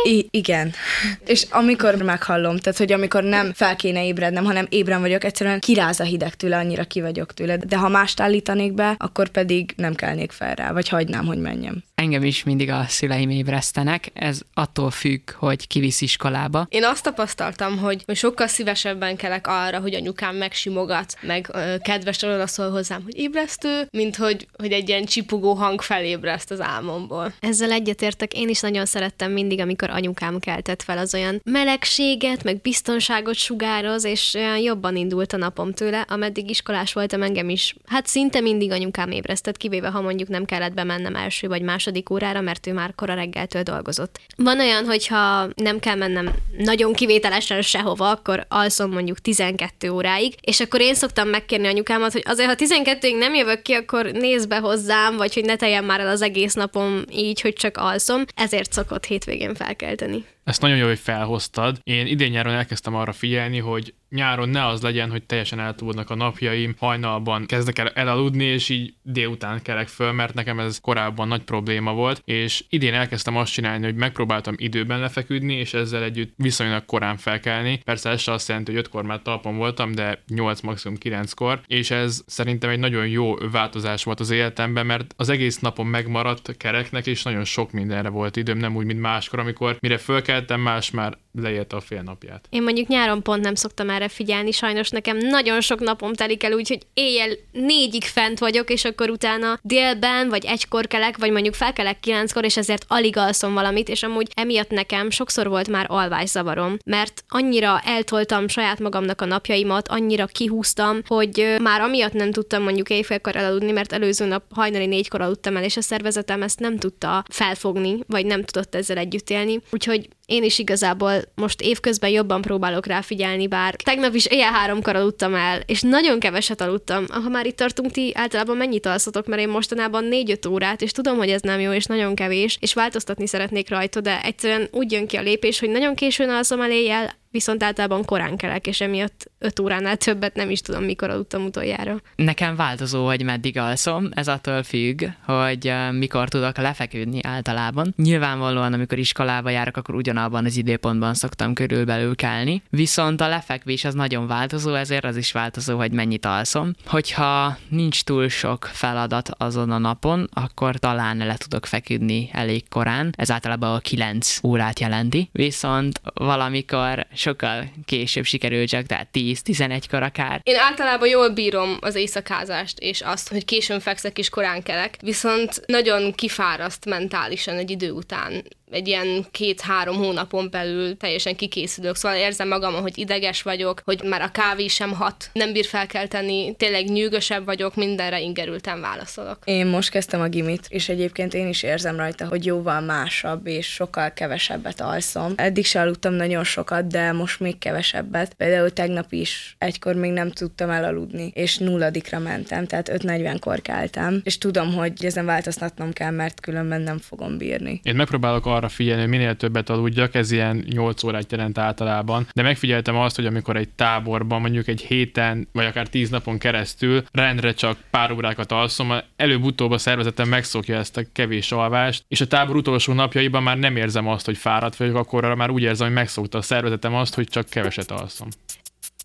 I- 0.04 0.28
igen. 0.32 0.74
és 1.26 1.46
amikor 1.50 1.96
meghallom, 1.96 2.58
tehát 2.58 2.80
hogy 2.80 2.92
amikor 2.92 3.24
nem 3.24 3.54
fel 3.54 3.76
kéne 3.76 4.06
ébrednem, 4.06 4.44
hanem 4.44 4.66
ébren 4.70 5.02
vagyok, 5.02 5.24
egyszerűen 5.24 5.60
kiráz 5.60 6.00
a 6.00 6.04
hideg 6.04 6.36
tőle, 6.36 6.58
annyira 6.58 6.84
ki 6.84 7.02
vagyok 7.02 7.34
tőle 7.34 7.58
de 7.68 7.78
ha 7.78 7.88
mást 7.88 8.20
állítanék 8.20 8.74
be, 8.74 8.96
akkor 8.98 9.30
pedig 9.30 9.74
nem 9.78 9.94
kelnék 9.94 10.32
fel 10.32 10.56
rá, 10.56 10.72
vagy 10.72 10.90
hagynám, 10.90 11.26
hogy 11.26 11.40
menjem. 11.40 11.84
Engem 12.04 12.24
is 12.24 12.44
mindig 12.44 12.70
a 12.70 12.86
szüleim 12.88 13.30
ébresztenek, 13.30 14.12
ez 14.14 14.40
attól 14.54 14.92
függ, 14.92 15.32
hogy 15.32 15.68
kivisz 15.68 16.02
iskolába. 16.02 16.66
Én 16.70 16.84
azt 16.84 17.04
tapasztaltam, 17.04 17.78
hogy, 17.78 18.04
hogy 18.06 18.16
sokkal 18.16 18.48
szívesebben 18.48 19.16
kelek 19.16 19.48
arra, 19.48 19.80
hogy 19.80 19.94
anyukám 19.94 20.36
megsimogat, 20.36 21.16
meg 21.22 21.50
ö, 21.54 21.76
kedves 21.82 22.24
oda 22.24 22.48
szól 22.48 22.70
hozzám, 22.70 23.04
hogy 23.04 23.18
ébresztő, 23.18 23.88
mint 23.92 24.16
hogy, 24.16 24.48
hogy 24.58 24.72
egy 24.72 24.90
ilyen 24.90 25.06
csipogó 25.06 25.54
hang 25.54 25.82
felébreszt 25.82 26.52
az 26.52 26.62
álmomból. 26.62 27.34
Ezzel 27.40 27.72
egyetértek, 27.72 28.34
én 28.34 28.50
is 28.50 28.60
nagyon 28.60 28.86
szerettem 28.86 29.32
mindig, 29.32 29.60
amikor 29.60 29.90
anyukám 29.90 30.40
keltett 30.40 30.84
fel 30.84 30.98
az 30.98 31.14
olyan 31.14 31.42
melegséget, 31.44 32.44
meg 32.44 32.62
biztonságot 32.62 33.36
sugároz, 33.36 34.04
és 34.04 34.34
olyan 34.34 34.58
jobban 34.58 34.96
indult 34.96 35.34
a 35.34 35.38
napom 35.38 35.74
tőle, 35.74 36.06
ameddig 36.08 36.50
iskolás 36.50 36.94
voltam, 36.94 37.22
engem 37.22 37.50
is, 37.50 37.76
hát 37.86 38.08
szinte 38.08 38.40
mindig 38.40 38.72
anyukám 38.72 39.12
ébresztett, 39.12 39.58
kivéve 39.58 39.90
ha 39.90 40.02
mondjuk 40.02 40.30
nem 40.30 40.46
kellett 40.46 40.74
bemennem 40.74 41.16
első 41.16 41.48
vagy 41.48 41.62
második 41.62 41.92
órára, 42.12 42.42
mert 42.42 42.68
ő 42.68 42.74
már 42.74 42.96
kora 42.96 43.14
reggeltől 43.14 43.64
dolgozott. 43.64 44.20
Van 44.36 44.60
olyan, 44.60 44.86
hogyha 44.86 45.48
nem 45.56 45.80
kell 45.80 45.96
mennem 45.96 46.30
nagyon 46.58 46.94
kivételesen 46.94 47.62
sehova, 47.62 48.10
akkor 48.10 48.46
alszom 48.50 48.92
mondjuk 48.92 49.20
12 49.20 49.90
óráig, 49.90 50.34
és 50.42 50.60
akkor 50.60 50.82
én 50.82 50.96
szoktam 50.96 51.28
megkérni 51.28 51.68
anyukámat, 51.68 52.12
hogy 52.12 52.24
azért, 52.26 52.50
ha 52.50 52.56
12-ig 52.84 53.18
nem 53.18 53.34
jövök 53.34 53.62
ki, 53.62 53.74
akkor 53.74 54.06
nézz 54.06 54.46
be 54.46 54.58
hozzám, 54.58 55.18
vagy 55.18 55.34
hogy 55.34 55.46
ne 55.46 55.56
teljen 55.56 55.84
már 55.84 56.00
el 56.00 56.08
az 56.08 56.22
egész 56.22 56.54
napom 56.54 57.02
így, 57.12 57.42
hogy 57.42 57.54
csak 57.54 57.78
alszom. 57.78 58.26
Ezért 58.36 58.72
szokott 58.74 59.06
hétvégén 59.06 59.56
felkelteni. 59.56 60.26
Ezt 60.44 60.62
nagyon 60.62 60.78
jó, 60.78 60.88
hogy 60.88 61.00
felhoztad. 61.00 61.80
Én 61.84 62.08
idén 62.08 62.32
nyáron 62.32 62.54
elkezdtem 62.54 62.96
arra 62.96 63.12
figyelni, 63.12 63.60
hogy 63.60 63.94
nyáron 64.10 64.50
ne 64.50 64.68
az 64.68 64.82
legyen, 64.82 65.12
hogy 65.12 65.24
teljesen 65.24 65.60
eltúlnak 65.60 66.10
a 66.10 66.16
napjaim, 66.16 66.76
hajnalban 66.78 67.46
kezdek 67.46 67.80
el 67.80 67.90
elaludni, 67.90 68.44
és 68.44 68.70
így 68.70 68.94
délután 69.02 69.62
kelek 69.62 69.88
föl, 69.88 70.12
mert 70.12 70.34
nekem 70.34 70.60
ez 70.60 70.80
korábban 70.80 71.28
nagy 71.28 71.42
probléma 71.42 71.94
volt, 71.94 72.22
és 72.26 72.64
idén 72.70 72.94
elkezdtem 72.94 73.38
azt 73.38 73.52
csinálni, 73.52 73.86
hogy 73.86 73.96
megpróbáltam 73.96 74.56
időben 74.58 75.00
lefeküdni, 75.00 75.54
és 75.54 75.74
ezzel 75.74 76.04
együtt 76.04 76.34
viszonylag 76.38 76.86
korán 76.86 77.18
felkelni. 77.18 77.80
Persze 77.84 78.10
ez 78.10 78.22
se 78.22 78.32
azt 78.32 78.48
jelenti, 78.48 78.72
hogy 78.72 78.80
ötkor 78.80 79.04
már 79.04 79.22
talpon 79.22 79.58
voltam, 79.58 79.92
de 79.92 80.24
8 80.28 80.62
maximum 80.62 80.98
9-kor, 81.04 81.62
és 81.68 81.92
ez 81.92 82.24
szerintem 82.26 82.70
egy 82.70 82.80
nagyon 82.80 83.08
jó 83.08 83.36
változás 83.52 84.04
volt 84.04 84.20
az 84.20 84.30
életemben, 84.30 84.86
mert 84.86 85.14
az 85.18 85.30
egész 85.30 85.60
napon 85.60 85.86
megmaradt 85.86 86.58
kereknek, 86.58 87.06
és 87.08 87.24
nagyon 87.24 87.44
sok 87.44 87.72
mindenre 87.72 88.10
volt 88.10 88.36
időm, 88.36 88.58
nem 88.58 88.76
úgy, 88.76 88.86
mint 88.86 89.00
máskor, 89.00 89.40
amikor 89.40 89.78
mire 89.80 89.98
fölkeltem, 90.34 90.62
más 90.62 90.92
már 90.92 91.18
leélte 91.42 91.76
a 91.76 91.80
fél 91.80 92.02
napját. 92.02 92.48
Én 92.50 92.64
mondjuk 92.64 92.88
nyáron 92.88 93.24
pont 93.24 93.44
nem 93.44 93.56
szoktam 93.56 93.90
erre 93.90 94.08
figyelni, 94.08 94.52
sajnos 94.52 94.90
nekem 94.90 95.18
nagyon 95.18 95.62
sok 95.62 95.80
napom 95.80 96.14
telik 96.14 96.44
el 96.44 96.52
úgy, 96.52 96.68
hogy 96.68 96.80
éjjel 96.94 97.30
négyig 97.52 98.04
fent 98.04 98.40
vagyok, 98.40 98.70
és 98.70 98.86
akkor 98.86 99.10
utána 99.10 99.60
délben, 99.62 100.30
vagy 100.30 100.46
egykor 100.46 100.88
kelek, 100.88 101.18
vagy 101.18 101.32
mondjuk 101.32 101.54
felkelek 101.54 102.00
kilenckor, 102.00 102.46
és 102.46 102.58
ezért 102.58 102.86
alig 102.88 103.18
alszom 103.18 103.54
valamit, 103.54 103.90
és 103.90 104.04
amúgy 104.04 104.28
emiatt 104.36 104.70
nekem 104.70 105.10
sokszor 105.10 105.48
volt 105.48 105.70
már 105.70 105.86
alvászavarom, 105.90 106.78
mert 106.86 107.24
annyira 107.28 107.80
eltoltam 107.86 108.48
saját 108.48 108.80
magamnak 108.80 109.22
a 109.22 109.26
napjaimat, 109.26 109.88
annyira 109.88 110.26
kihúztam, 110.26 111.02
hogy 111.08 111.56
már 111.62 111.82
amiatt 111.82 112.14
nem 112.14 112.32
tudtam 112.32 112.64
mondjuk 112.64 112.90
éjfélkor 112.90 113.36
elaludni, 113.36 113.72
mert 113.72 113.92
előző 113.94 114.26
nap 114.26 114.44
hajnali 114.50 114.86
négykor 114.86 115.22
aludtam 115.22 115.58
el, 115.58 115.64
és 115.64 115.78
a 115.78 115.82
szervezetem 115.82 116.42
ezt 116.42 116.60
nem 116.60 116.78
tudta 116.78 117.24
felfogni, 117.30 118.00
vagy 118.08 118.26
nem 118.26 118.44
tudott 118.44 118.76
ezzel 118.76 118.98
együtt 118.98 119.30
élni. 119.30 119.62
Úgyhogy 119.72 120.10
én 120.26 120.44
is 120.44 120.60
igazából 120.60 121.23
most 121.36 121.62
évközben 121.62 122.10
jobban 122.10 122.42
próbálok 122.42 122.86
rá 122.86 123.02
figyelni, 123.02 123.48
bár 123.48 123.76
tegnap 123.76 124.16
is 124.16 124.26
éjjel 124.26 124.52
háromkor 124.52 124.96
aludtam 124.96 125.36
el, 125.36 125.62
és 125.66 125.82
nagyon 125.82 126.20
keveset 126.20 126.62
aludtam. 126.62 127.06
Ha 127.10 127.30
már 127.30 127.46
itt 127.46 127.56
tartunk, 127.56 127.92
ti 127.92 128.12
általában 128.16 128.58
mennyit 128.58 128.86
alszotok, 128.86 129.28
mert 129.28 129.42
én 129.42 129.50
mostanában 129.50 130.08
4-5 130.12 130.50
órát, 130.50 130.82
és 130.82 130.92
tudom, 130.92 131.18
hogy 131.18 131.30
ez 131.30 131.42
nem 131.42 131.60
jó, 131.60 131.72
és 131.72 131.86
nagyon 131.86 132.16
kevés, 132.16 132.58
és 132.62 132.74
változtatni 132.74 133.28
szeretnék 133.28 133.70
rajta, 133.70 134.02
de 134.02 134.22
egyszerűen 134.22 134.68
úgy 134.72 134.92
jön 134.92 135.08
ki 135.08 135.18
a 135.18 135.22
lépés, 135.22 135.60
hogy 135.60 135.70
nagyon 135.70 135.96
későn 135.96 136.30
alszom 136.30 136.62
el 136.62 136.72
éjjel, 136.72 137.22
viszont 137.34 137.64
általában 137.64 138.06
korán 138.06 138.38
kelek, 138.38 138.68
és 138.68 138.82
emiatt 138.82 139.32
5 139.40 139.60
óránál 139.60 139.98
többet 139.98 140.36
nem 140.36 140.50
is 140.50 140.62
tudom, 140.62 140.84
mikor 140.84 141.10
aludtam 141.10 141.46
utoljára. 141.46 142.02
Nekem 142.16 142.56
változó, 142.56 143.06
hogy 143.06 143.24
meddig 143.24 143.58
alszom, 143.58 144.10
ez 144.12 144.28
attól 144.28 144.64
függ, 144.64 145.04
hogy 145.26 145.74
mikor 145.92 146.30
tudok 146.30 146.58
lefeküdni 146.58 147.20
általában. 147.24 147.94
Nyilvánvalóan, 147.98 148.74
amikor 148.74 148.98
iskolába 148.98 149.50
járok, 149.50 149.78
akkor 149.78 149.96
ugyanabban 149.96 150.46
az 150.46 150.58
időpontban 150.58 151.14
szoktam 151.14 151.54
körülbelül 151.54 152.16
kelni, 152.16 152.62
viszont 152.70 153.22
a 153.22 153.28
lefekvés 153.28 153.86
az 153.86 153.94
nagyon 153.94 154.28
változó, 154.28 154.74
ezért 154.74 155.06
az 155.06 155.18
is 155.18 155.32
változó, 155.32 155.78
hogy 155.78 155.92
mennyit 155.92 156.26
alszom. 156.26 156.74
Hogyha 156.86 157.58
nincs 157.70 158.04
túl 158.04 158.30
sok 158.30 158.70
feladat 158.72 159.30
azon 159.38 159.72
a 159.72 159.78
napon, 159.78 160.30
akkor 160.34 160.78
talán 160.78 161.18
le 161.18 161.36
tudok 161.38 161.66
feküdni 161.66 162.30
elég 162.32 162.70
korán, 162.70 163.14
ez 163.18 163.32
általában 163.32 163.76
a 163.76 163.80
9 163.80 164.40
órát 164.44 164.80
jelenti, 164.80 165.30
viszont 165.32 166.02
valamikor 166.14 167.06
sokkal 167.24 167.72
később 167.86 168.24
sikerül 168.24 168.68
csak, 168.68 168.86
tehát 168.86 169.08
10-11-kor 169.14 170.04
akár. 170.04 170.42
Én 170.44 170.56
általában 170.58 171.08
jól 171.08 171.30
bírom 171.30 171.78
az 171.80 171.96
éjszakázást, 171.96 172.80
és 172.80 173.02
azt, 173.02 173.30
hogy 173.30 173.46
későn 173.46 173.80
fekszek 173.80 174.18
és 174.18 174.30
korán 174.30 174.64
kelek, 174.64 174.98
viszont 175.02 175.62
nagyon 175.66 176.14
kifáraszt 176.14 176.86
mentálisan 176.86 177.58
egy 177.58 177.72
idő 177.72 177.92
után 177.92 178.44
egy 178.74 178.88
ilyen 178.88 179.26
két-három 179.32 179.96
hónapon 179.96 180.48
belül 180.52 180.98
teljesen 180.98 181.36
kikészülök. 181.36 181.96
Szóval 181.96 182.18
érzem 182.18 182.48
magam, 182.48 182.74
hogy 182.74 182.98
ideges 182.98 183.42
vagyok, 183.42 183.82
hogy 183.86 184.02
már 184.04 184.22
a 184.22 184.32
kávé 184.32 184.68
sem 184.68 184.94
hat, 184.94 185.30
nem 185.34 185.54
bír 185.54 185.66
felkelteni, 185.66 186.56
tényleg 186.56 186.86
nyűgösebb 186.90 187.46
vagyok, 187.46 187.76
mindenre 187.76 188.20
ingerülten 188.20 188.82
válaszolok. 188.82 189.38
Én 189.46 189.66
most 189.66 189.90
kezdtem 189.90 190.22
a 190.22 190.28
gimit, 190.28 190.66
és 190.70 190.90
egyébként 190.90 191.34
én 191.34 191.48
is 191.48 191.64
érzem 191.64 191.96
rajta, 191.96 192.28
hogy 192.28 192.46
jóval 192.46 192.82
másabb, 192.82 193.48
és 193.48 193.68
sokkal 193.68 194.14
kevesebbet 194.14 194.82
alszom. 194.82 195.34
Eddig 195.36 195.66
se 195.66 195.82
aludtam 195.82 196.14
nagyon 196.14 196.44
sokat, 196.44 196.88
de 196.88 197.12
most 197.12 197.40
még 197.40 197.58
kevesebbet. 197.58 198.34
Például 198.34 198.70
tegnap 198.70 199.12
is 199.12 199.56
egykor 199.58 199.96
még 199.96 200.12
nem 200.12 200.32
tudtam 200.32 200.70
elaludni, 200.70 201.32
és 201.34 201.58
nulladikra 201.58 202.20
mentem, 202.20 202.68
tehát 202.68 202.90
5.40-kor 202.90 203.62
keltem, 203.62 204.22
és 204.24 204.38
tudom, 204.38 204.74
hogy 204.74 205.06
ezen 205.06 205.26
változtatnom 205.26 205.94
kell, 205.94 206.12
mert 206.12 206.40
különben 206.40 206.82
nem 206.82 206.98
fogom 206.98 207.38
bírni. 207.38 207.80
Én 207.84 207.96
megpróbálok 207.96 208.46
arra 208.64 208.72
figyelni, 208.72 209.02
hogy 209.02 209.10
minél 209.10 209.36
többet 209.36 209.70
aludjak, 209.70 210.16
ez 210.16 210.32
ilyen 210.32 210.66
8 210.70 211.04
órát 211.04 211.32
jelent 211.32 211.58
általában, 211.58 212.28
de 212.34 212.42
megfigyeltem 212.42 212.96
azt, 212.96 213.16
hogy 213.16 213.26
amikor 213.26 213.58
egy 213.58 213.70
táborban, 213.70 214.42
mondjuk 214.42 214.68
egy 214.68 214.82
héten, 214.82 215.48
vagy 215.52 215.66
akár 215.66 215.88
10 215.88 216.10
napon 216.10 216.38
keresztül 216.38 217.04
rendre 217.12 217.54
csak 217.54 217.78
pár 217.90 218.12
órákat 218.12 218.52
alszom, 218.52 218.94
előbb-utóbb 219.16 219.72
a 219.72 219.78
szervezetem 219.78 220.30
megszokja 220.30 220.78
ezt 220.78 220.98
a 220.98 221.04
kevés 221.14 221.52
alvást, 221.52 222.04
és 222.08 222.22
a 222.22 222.28
tábor 222.28 222.56
utolsó 222.56 222.94
napjaiban 222.94 223.44
már 223.44 223.58
nem 223.58 223.76
érzem 223.76 224.08
azt, 224.08 224.26
hogy 224.26 224.38
fáradt 224.38 224.76
vagyok, 224.76 224.96
akkor 224.96 225.36
már 225.36 225.50
úgy 225.50 225.62
érzem, 225.62 225.88
hogy 225.88 225.96
megszokta 225.96 226.38
a 226.38 226.42
szervezetem 226.42 226.96
azt, 226.96 227.16
hogy 227.16 227.28
csak 227.28 227.50
keveset 227.50 227.92
alszom. 227.92 228.28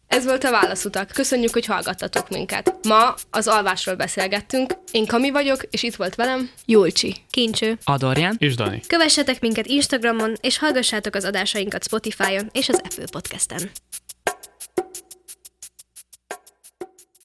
Ez 0.09 0.25
volt 0.25 0.45
a 0.45 0.51
Válaszutak. 0.51 1.09
Köszönjük, 1.09 1.53
hogy 1.53 1.67
hallgattatok 1.67 2.29
minket. 2.29 2.75
Ma 2.89 3.15
az 3.31 3.47
alvásról 3.47 3.95
beszélgettünk. 3.95 4.73
Én 4.91 5.07
Kami 5.07 5.31
vagyok, 5.31 5.63
és 5.71 5.83
itt 5.83 5.95
volt 5.95 6.15
velem 6.15 6.51
Julcsi, 6.67 7.17
Kincső, 7.31 7.79
Adorján? 7.85 8.37
És 8.39 8.55
Dani. 8.55 8.81
Kövessetek 8.87 9.41
minket 9.41 9.67
Instagramon, 9.67 10.35
és 10.41 10.59
hallgassátok 10.59 11.15
az 11.15 11.25
adásainkat 11.25 11.85
Spotify-on 11.85 12.49
és 12.53 12.69
az 12.69 12.81
Apple 12.85 13.05
Podcast-en. 13.11 13.71